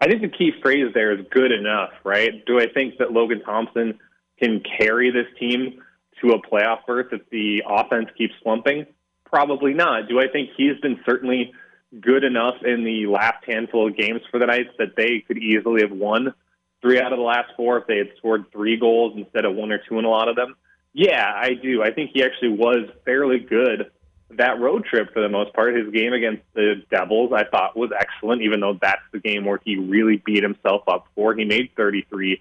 [0.00, 2.44] I think the key phrase there is good enough, right?
[2.44, 3.98] Do I think that Logan Thompson
[4.38, 5.80] can carry this team
[6.20, 8.86] to a playoff berth if the offense keeps slumping?
[9.24, 10.08] Probably not.
[10.08, 11.52] Do I think he's been certainly
[12.00, 15.82] good enough in the last handful of games for the Knights that they could easily
[15.82, 16.34] have won
[16.82, 19.72] three out of the last four if they had scored three goals instead of one
[19.72, 20.54] or two in a lot of them?
[20.98, 21.82] Yeah, I do.
[21.82, 23.90] I think he actually was fairly good
[24.30, 25.76] that road trip for the most part.
[25.76, 29.60] His game against the Devils, I thought, was excellent, even though that's the game where
[29.62, 31.34] he really beat himself up for.
[31.34, 32.40] He made 33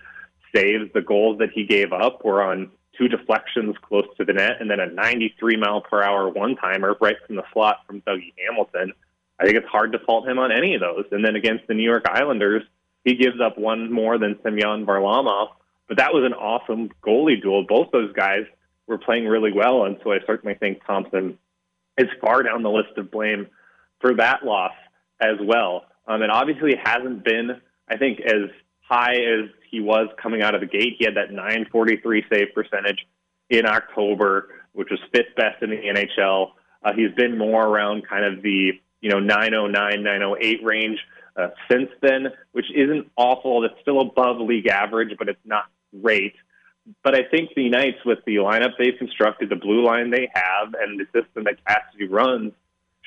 [0.56, 0.86] saves.
[0.94, 4.72] The goals that he gave up were on two deflections close to the net and
[4.72, 8.94] then a 93 mile per hour one timer right from the slot from Dougie Hamilton.
[9.38, 11.04] I think it's hard to fault him on any of those.
[11.12, 12.64] And then against the New York Islanders,
[13.04, 15.50] he gives up one more than Semyon Varlamov,
[15.88, 17.66] but that was an awesome goalie duel.
[17.68, 18.46] Both those guys
[18.88, 21.38] were playing really well, and so I certainly think Thompson
[21.98, 23.48] is far down the list of blame
[24.02, 24.74] for that loss
[25.20, 25.86] as well.
[26.08, 28.50] Um, and obviously, he hasn't been, I think, as
[28.82, 30.96] high as he was coming out of the gate.
[31.00, 33.08] He had that 943 save percentage
[33.50, 36.52] in October, which was fifth best in the NHL.
[36.84, 38.72] Uh, he's been more around kind of the
[39.02, 41.00] you know 909, 908 range
[41.36, 43.64] uh, since then, which isn't awful.
[43.66, 45.66] It's still above league average, but it's not
[46.02, 46.34] great.
[47.04, 50.74] But I think the Knights, with the lineup they've constructed, the blue line they have,
[50.80, 52.54] and the system that Cassidy runs,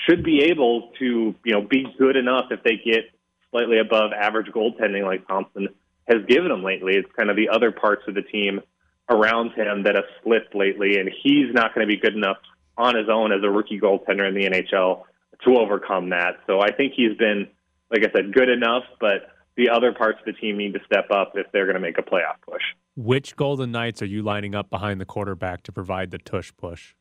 [0.09, 3.11] should be able to you know be good enough if they get
[3.51, 5.69] slightly above average goaltending like Thompson
[6.09, 6.95] has given them lately.
[6.97, 8.61] It's kind of the other parts of the team
[9.09, 12.39] around him that have slipped lately, and he's not going to be good enough
[12.77, 15.03] on his own as a rookie goaltender in the NHL
[15.45, 16.37] to overcome that.
[16.47, 17.49] So I think he's been,
[17.91, 21.11] like I said, good enough, but the other parts of the team need to step
[21.11, 22.63] up if they're going to make a playoff push.
[22.97, 26.95] Which Golden Knights are you lining up behind the quarterback to provide the tush push?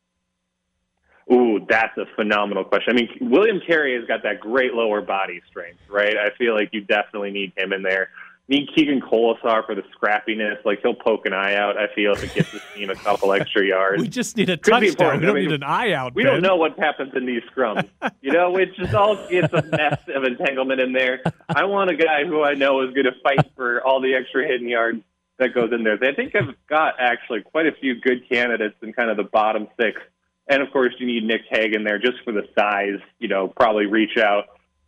[1.32, 2.94] Ooh, that's a phenomenal question.
[2.94, 6.16] I mean, William Carrier has got that great lower body strength, right?
[6.18, 8.10] I feel like you definitely need him in there.
[8.50, 10.64] Need Keegan Kolesar for the scrappiness.
[10.64, 11.78] Like he'll poke an eye out.
[11.78, 14.02] I feel if it gets the team a couple extra yards.
[14.02, 15.20] We just need a Could touchdown.
[15.20, 16.16] We don't I mean, need an eye out.
[16.16, 16.34] We Ben.
[16.34, 17.90] don't know what happens in these scrums.
[18.22, 21.22] You know, it's just all it's a mess of entanglement in there.
[21.50, 24.48] I want a guy who I know is going to fight for all the extra
[24.48, 25.02] hidden yards
[25.40, 25.98] that goes in there.
[26.02, 29.68] I think I've got actually quite a few good candidates in kind of the bottom
[29.80, 30.00] six.
[30.48, 33.00] And of course, you need Nick Hague there just for the size.
[33.20, 34.46] You know, probably reach out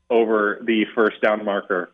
[0.09, 1.91] over the first down marker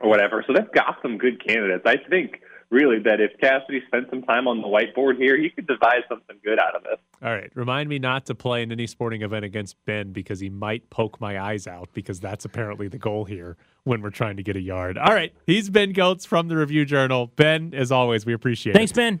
[0.00, 0.44] or whatever.
[0.46, 1.84] So they've got some good candidates.
[1.86, 5.66] I think really that if Cassidy spent some time on the whiteboard here, he could
[5.66, 6.98] devise something good out of this.
[7.22, 7.50] All right.
[7.54, 11.20] Remind me not to play in any sporting event against Ben because he might poke
[11.20, 14.60] my eyes out because that's apparently the goal here when we're trying to get a
[14.60, 14.98] yard.
[14.98, 15.32] All right.
[15.46, 17.28] He's Ben Gotz from the Review Journal.
[17.36, 18.94] Ben, as always, we appreciate Thanks, it.
[18.94, 19.20] Thanks,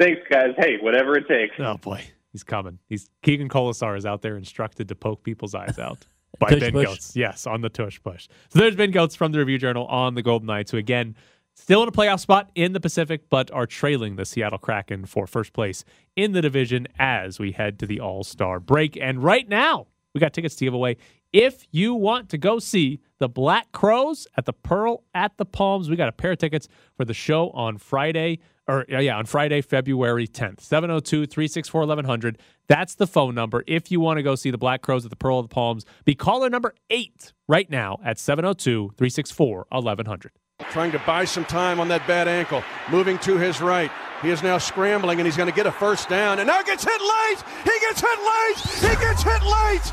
[0.00, 0.54] Thanks, guys.
[0.56, 1.54] Hey, whatever it takes.
[1.58, 2.78] Oh boy, he's coming.
[2.88, 6.06] He's Keegan Kolesar is out there instructed to poke people's eyes out
[6.40, 6.88] by Tush Ben push.
[6.88, 7.14] Gotz.
[7.14, 8.26] Yes, on the tush push.
[8.48, 11.14] So there's Ben Gotz from the Review Journal on the Golden Knights, who again
[11.54, 15.26] still in a playoff spot in the Pacific, but are trailing the Seattle Kraken for
[15.26, 15.84] first place
[16.16, 18.96] in the division as we head to the All Star break.
[18.96, 20.96] And right now, we got tickets to give away.
[21.32, 25.88] If you want to go see the Black Crowes at the Pearl at the Palms,
[25.88, 29.60] we got a pair of tickets for the show on Friday, or yeah, on Friday,
[29.60, 30.60] February 10th.
[30.60, 32.38] 702 364 1100.
[32.70, 33.64] That's the phone number.
[33.66, 35.84] If you want to go see the Black Crowes at the Pearl of the Palms,
[36.04, 40.30] be caller number eight right now at 702 364 1100.
[40.70, 42.62] Trying to buy some time on that bad ankle.
[42.88, 43.90] Moving to his right.
[44.22, 46.38] He is now scrambling and he's going to get a first down.
[46.38, 47.42] And now gets hit late.
[47.64, 48.56] He gets hit late.
[48.88, 49.92] He gets hit late.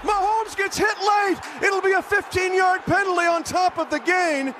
[0.00, 1.36] Mahomes gets hit late.
[1.62, 4.54] It'll be a 15 yard penalty on top of the gain.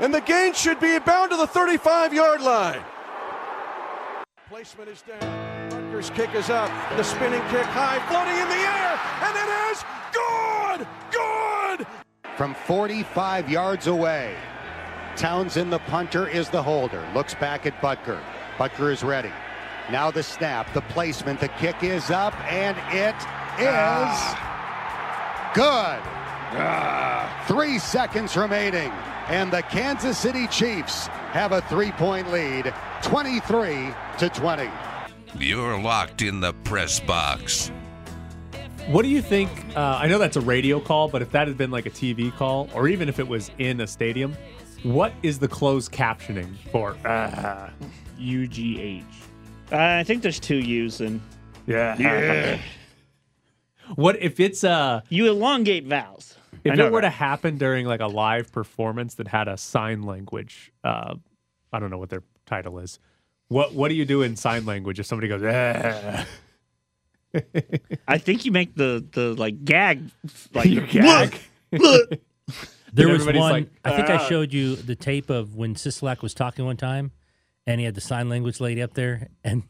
[0.00, 2.82] And the gain should be bound to the 35 yard line.
[4.48, 5.41] Placement is down.
[6.10, 6.68] Kick is up.
[6.96, 8.98] The spinning kick high, floating in the air.
[9.22, 10.86] And it is good.
[11.12, 11.86] Good.
[12.36, 14.34] From 45 yards away,
[15.16, 17.06] Townsend, the punter, is the holder.
[17.14, 18.20] Looks back at Butker.
[18.58, 19.30] Butker is ready.
[19.90, 23.14] Now the snap, the placement, the kick is up, and it
[23.60, 25.52] is ah.
[25.54, 26.00] good.
[26.58, 27.44] Ah.
[27.46, 28.90] Three seconds remaining,
[29.28, 34.70] and the Kansas City Chiefs have a three-point lead, 23 to 20.
[35.38, 37.70] You're locked in the press box.
[38.88, 39.50] What do you think?
[39.76, 42.34] Uh, I know that's a radio call, but if that had been like a TV
[42.36, 44.36] call, or even if it was in a stadium,
[44.82, 46.96] what is the closed captioning for?
[47.06, 47.70] Uh,
[48.18, 49.04] UGH.
[49.70, 51.22] Uh, I think there's two U's in.
[51.66, 51.96] Yeah.
[51.98, 52.58] Yeah.
[53.94, 56.36] What if it's uh You elongate vowels.
[56.64, 59.56] if I know it were to happen during like a live performance that had a
[59.56, 60.72] sign language?
[60.82, 61.14] Uh,
[61.72, 62.98] I don't know what their title is.
[63.52, 65.42] What What do you do in sign language if somebody goes?
[65.44, 66.26] "Ah"?
[68.08, 70.10] I think you make the the like gag
[70.54, 71.38] like You gag?
[71.72, 72.12] Look,
[72.94, 73.34] There was one.
[73.36, 76.76] like, I think I "Ah." showed you the tape of when Sisolak was talking one
[76.76, 77.10] time,
[77.66, 79.62] and he had the sign language lady up there, and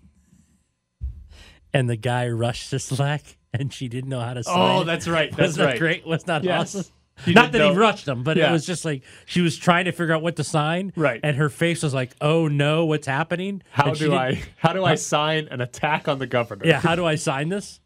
[1.72, 4.56] and the guy rushed Sisolak, and she didn't know how to sign.
[4.80, 5.78] Oh, that's right, Was that's that right.
[5.78, 6.06] great?
[6.06, 6.74] Was not Yes.
[6.74, 6.92] awesome.
[7.24, 8.48] She Not didn't that he rushed them, but Yeah.
[8.48, 11.20] it was just like she was trying to figure out what to sign, Right.
[11.22, 13.62] And her face was like, "Oh no, what's happening?
[13.70, 16.66] How And do I how do I sign an attack on the governor?
[16.66, 17.80] Yeah, how do I sign this?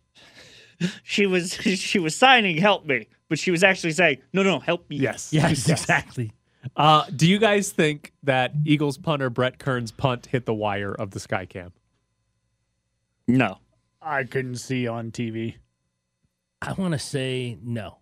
[1.03, 4.89] she was she was signing help me, but she was actually saying, No, no, help
[4.89, 4.97] me.
[4.97, 5.33] Yes.
[5.33, 6.33] Yes, exactly.
[6.75, 11.13] Uh, do you guys think that Eagles punter Brett Kern's punt hit the wire of
[11.13, 11.71] the Skycam?
[13.29, 13.59] No.
[14.03, 15.57] I couldn't see on TV.
[16.63, 17.99] I want to say no.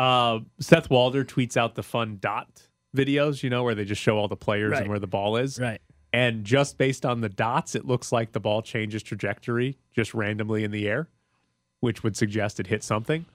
[0.00, 4.16] Uh, Seth Walder tweets out the fun dot videos, you know, where they just show
[4.16, 4.80] all the players Right.
[4.82, 5.58] and where the ball is.
[5.60, 5.80] Right.
[6.12, 10.64] And just based on the dots, it looks like the ball changes trajectory just randomly
[10.64, 11.08] in the air,
[11.80, 13.26] which would suggest it hit something.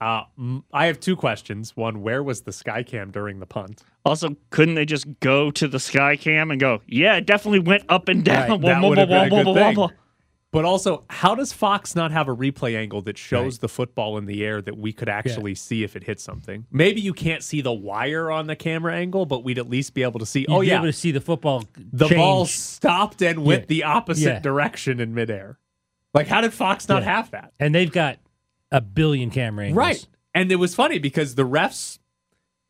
[0.00, 0.24] Uh,
[0.72, 1.76] I have two questions.
[1.76, 3.82] One, where was the Skycam during the punt?
[4.04, 7.84] Also, couldn't they just go to the sky cam and go, Yeah, it definitely went
[7.88, 8.50] up and down.
[8.50, 9.88] Right, that would have been a good thing.
[10.50, 14.24] But also, how does Fox not have a replay angle that shows the football in
[14.24, 16.64] the air that we could actually see if it hit something?
[16.70, 20.02] Maybe you can't see the wire on the camera angle, but we'd at least be
[20.02, 20.40] able to see.
[20.40, 21.64] You'd oh be yeah, able to see the football.
[21.76, 23.66] the ball stopped and went Yeah.
[23.66, 24.38] the opposite Yeah.
[24.40, 25.58] direction in midair.
[26.14, 27.16] Like, how did Fox not Yeah.
[27.16, 27.52] have that?
[27.60, 28.18] and they've got
[28.72, 29.76] a billion camera angles.
[29.78, 30.06] Right.
[30.34, 31.98] And it was funny because the refs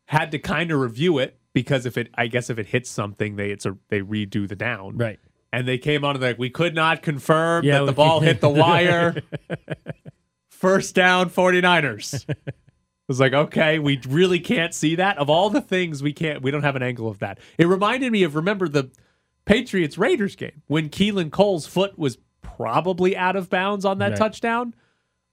[0.07, 3.37] had to kind of review it because if it, I guess, if it hits something,
[3.37, 4.97] they it's a they redo the down.
[4.97, 5.21] Right.
[5.53, 8.21] And they came on and they're like, we could not confirm Yeah, that the ball
[8.21, 9.23] hit the wire.
[10.51, 12.25] First down, 49ers.
[12.29, 12.35] I
[13.07, 15.17] was like, okay, we really can't see that.
[15.19, 17.39] Of all the things we can't, we don't have an angle of that.
[17.57, 18.91] It reminded me of, remember the
[19.47, 24.19] Patriots Raiders game when Keelan Cole's foot was probably out of bounds on that Right.
[24.19, 24.75] touchdown,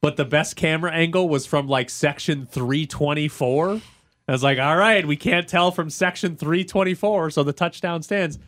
[0.02, 3.82] but the best camera angle was from like section 324.
[4.28, 8.40] I was like, all right, we can't tell from section 324, so the touchdown stands.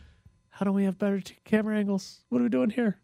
[0.57, 2.21] How do we have better t- camera angles?
[2.29, 2.97] What are we doing here?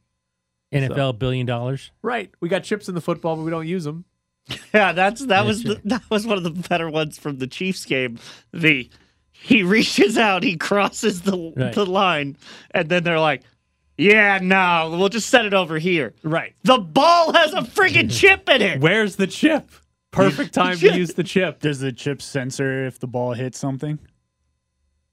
[0.74, 1.92] NFL billion dollars.
[2.02, 2.32] Right.
[2.40, 4.06] We got chips in the football, but we don't use them.
[4.74, 7.46] Yeah, that's that Yeah, was the, that was one of the better ones from the
[7.46, 8.18] Chiefs game.
[8.52, 8.90] The
[9.32, 11.74] he reaches out, he crosses the Right.
[11.74, 12.38] the line,
[12.72, 13.44] and then they're like,
[14.00, 16.56] "Yeah, no, we'll just set it over here." Right.
[16.64, 18.82] The ball has a friggin' chip in it.
[18.82, 19.70] Where's the chip?
[20.12, 21.60] Perfect time to use the chip.
[21.60, 24.00] Does the chip censor if the ball hits something?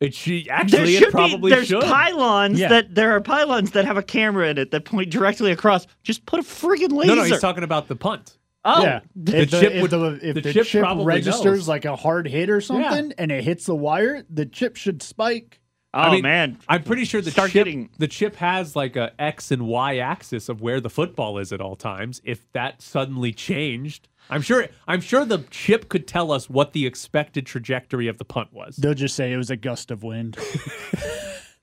[0.01, 1.83] It should, There actually, should it probably be, there's should.
[1.83, 2.69] pylons Yeah.
[2.69, 5.87] that there are pylons that have a camera in it that point directly across.
[6.03, 7.15] Just put a friggin' laser.
[7.15, 8.39] no, no, he's talking about the punt.
[8.65, 9.01] oh, yeah.
[9.15, 11.69] the if the, chip if would- the, if the the, chip chip, registers knows.
[11.69, 15.61] like a hard hit or something and it hits the wire, the chip should spike.
[15.93, 18.97] oh I mean, man, I'm pretty sure the Start chip, getting- the chip has like
[18.97, 22.23] a X and Y axis of where the football is at all times.
[22.25, 26.87] If that suddenly changed, I'm sure I'm sure the chip could tell us what the
[26.87, 28.76] expected trajectory of the punt was.
[28.76, 30.39] They'll just say it was a gust of wind.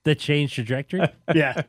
[0.03, 1.01] The change trajectory.
[1.35, 1.63] yeah.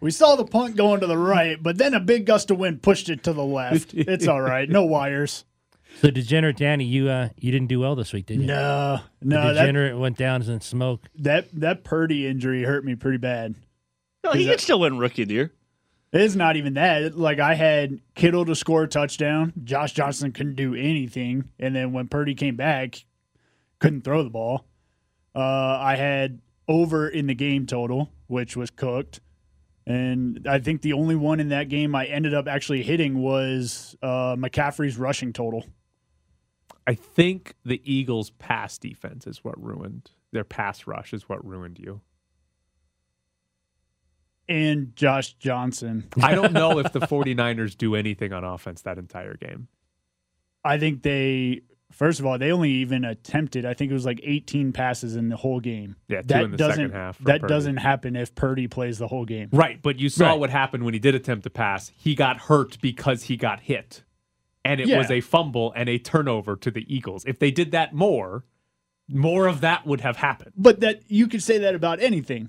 [0.00, 2.82] We saw the punt going to the right, but then a big gust of wind
[2.82, 3.94] pushed it to the left.
[3.94, 4.68] It's all right.
[4.68, 5.44] No wires.
[6.00, 8.46] so degenerate Danny, you uh you didn't do well this week, did you?
[8.46, 9.54] No, The no.
[9.54, 11.02] That, degenerate went down in smoke.
[11.14, 13.54] that that Purdy injury hurt me pretty bad.
[14.24, 15.52] no, he Is could still win rookie of the year.
[16.12, 17.16] It's not even that.
[17.16, 19.52] Like I had Kittle to score a touchdown.
[19.64, 23.04] Josh Johnson couldn't do anything, and then when Purdy came back,
[23.78, 24.66] couldn't throw the ball.
[25.34, 29.20] Uh, I had over in the game total, which was cooked,
[29.86, 33.96] and I think the only one in that game I ended up actually hitting was
[34.02, 35.64] uh, McCaffrey's rushing total.
[36.86, 41.78] I think the Eagles' pass defense is what ruined their pass rush is what ruined
[41.78, 42.00] you.
[44.48, 46.08] And Josh Johnson.
[46.22, 49.68] I don't know if the 49ers do anything on offense that entire game.
[50.64, 53.64] I think they first of all they only even attempted.
[53.64, 55.96] I think it was like 18 passes in the whole game.
[56.08, 57.52] Yeah, two that in the doesn't second half that Purdy.
[57.52, 59.48] doesn't happen if Purdy plays the whole game.
[59.52, 60.38] Right, but you saw Right.
[60.38, 61.92] what happened when he did attempt to pass.
[61.96, 64.02] He got hurt because he got hit.
[64.64, 64.98] And it Yeah.
[64.98, 67.24] was a fumble and a turnover to the Eagles.
[67.26, 68.44] If they did that more,
[69.08, 70.52] more of that would have happened.
[70.56, 72.48] But that you could say that about anything.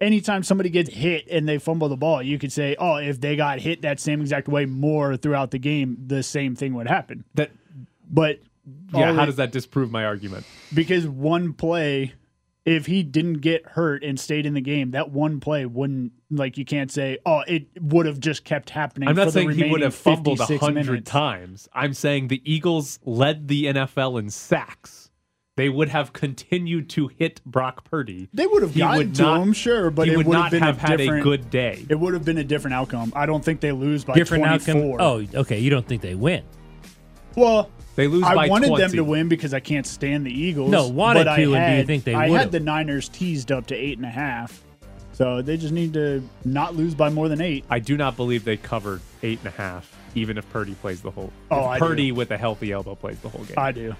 [0.00, 3.36] Anytime somebody gets hit and they fumble the ball, you could say, "Oh, if they
[3.36, 7.24] got hit that same exact way more throughout the game, the same thing would happen."
[7.34, 7.50] That
[8.10, 8.40] But
[8.92, 10.44] yeah, how it- does that disprove my argument?
[10.74, 12.14] because one play,
[12.66, 16.58] if he didn't get hurt and stayed in the game, that one play wouldn't like
[16.58, 19.70] you can't say, "Oh, it would have just kept happening." I'm not the saying he
[19.70, 21.68] would have fumbled a 56 hundred times.
[21.72, 25.10] I'm saying the Eagles led the NFL in sacks
[25.56, 28.28] they would have continued to hit Brock Purdy.
[28.34, 30.32] They would have He gotten would to not- him, sure, but he it would would
[30.32, 31.84] not have been have a had a good day.
[31.88, 33.12] It would have been a different outcome.
[33.14, 35.00] I don't think they lose by Different 24.
[35.00, 35.28] outcome.
[35.34, 35.58] Oh, okay.
[35.60, 36.42] You don't think they win?
[37.36, 38.82] Well, They lose I wanted 20.
[38.82, 40.70] them to win because I can't stand the Eagles.
[40.72, 42.36] No, wanted but I to, and do you had- think they I would've?
[42.42, 44.60] had the Niners teased up to eight and a half,
[45.12, 47.64] so they just need to not lose by more than eight.
[47.70, 51.12] I do not believe they covered eight and a half, even if Purdy plays the
[51.12, 51.32] whole.
[51.52, 51.84] Oh, if I do.
[51.86, 53.54] Purdy with a healthy elbow plays the whole game.
[53.56, 53.94] I do,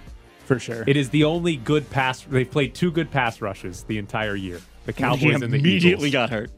[0.44, 0.84] for sure.
[0.86, 2.22] It is the only good pass.
[2.22, 4.60] They've played two good pass rushes the entire year.
[4.86, 6.12] The Cowboys He and the immediately Eagles.
[6.12, 6.50] got hurt.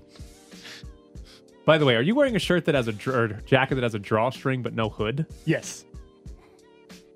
[1.64, 3.82] By the way, are you wearing a shirt that has a dr- or jacket that
[3.82, 5.26] has a drawstring but no hood?
[5.44, 5.84] Yes.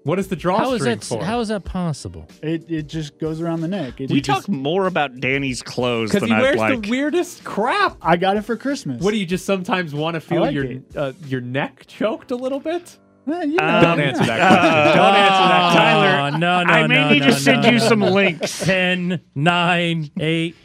[0.03, 1.05] What is the How is drawstring that?
[1.05, 1.25] for?
[1.25, 2.27] How is that possible?
[2.43, 4.01] It it just goes around the neck.
[4.01, 6.83] It We just- talk more about Danny's clothes Because than he I'd wears like.
[6.83, 7.97] the weirdest crap.
[8.01, 9.03] I got it for Christmas.
[9.03, 10.83] What do you just sometimes want to feel like your it.
[10.97, 12.97] uh, your neck choked a little bit?
[13.29, 13.81] Eh, you know.
[13.81, 14.97] Don't answer that question.
[14.97, 15.73] Don't answer that.
[15.75, 17.89] Tyler, Oh, no, no, I may no, need no, to send no, you no.
[17.89, 18.65] some links.
[18.65, 20.57] 10, 9, 8,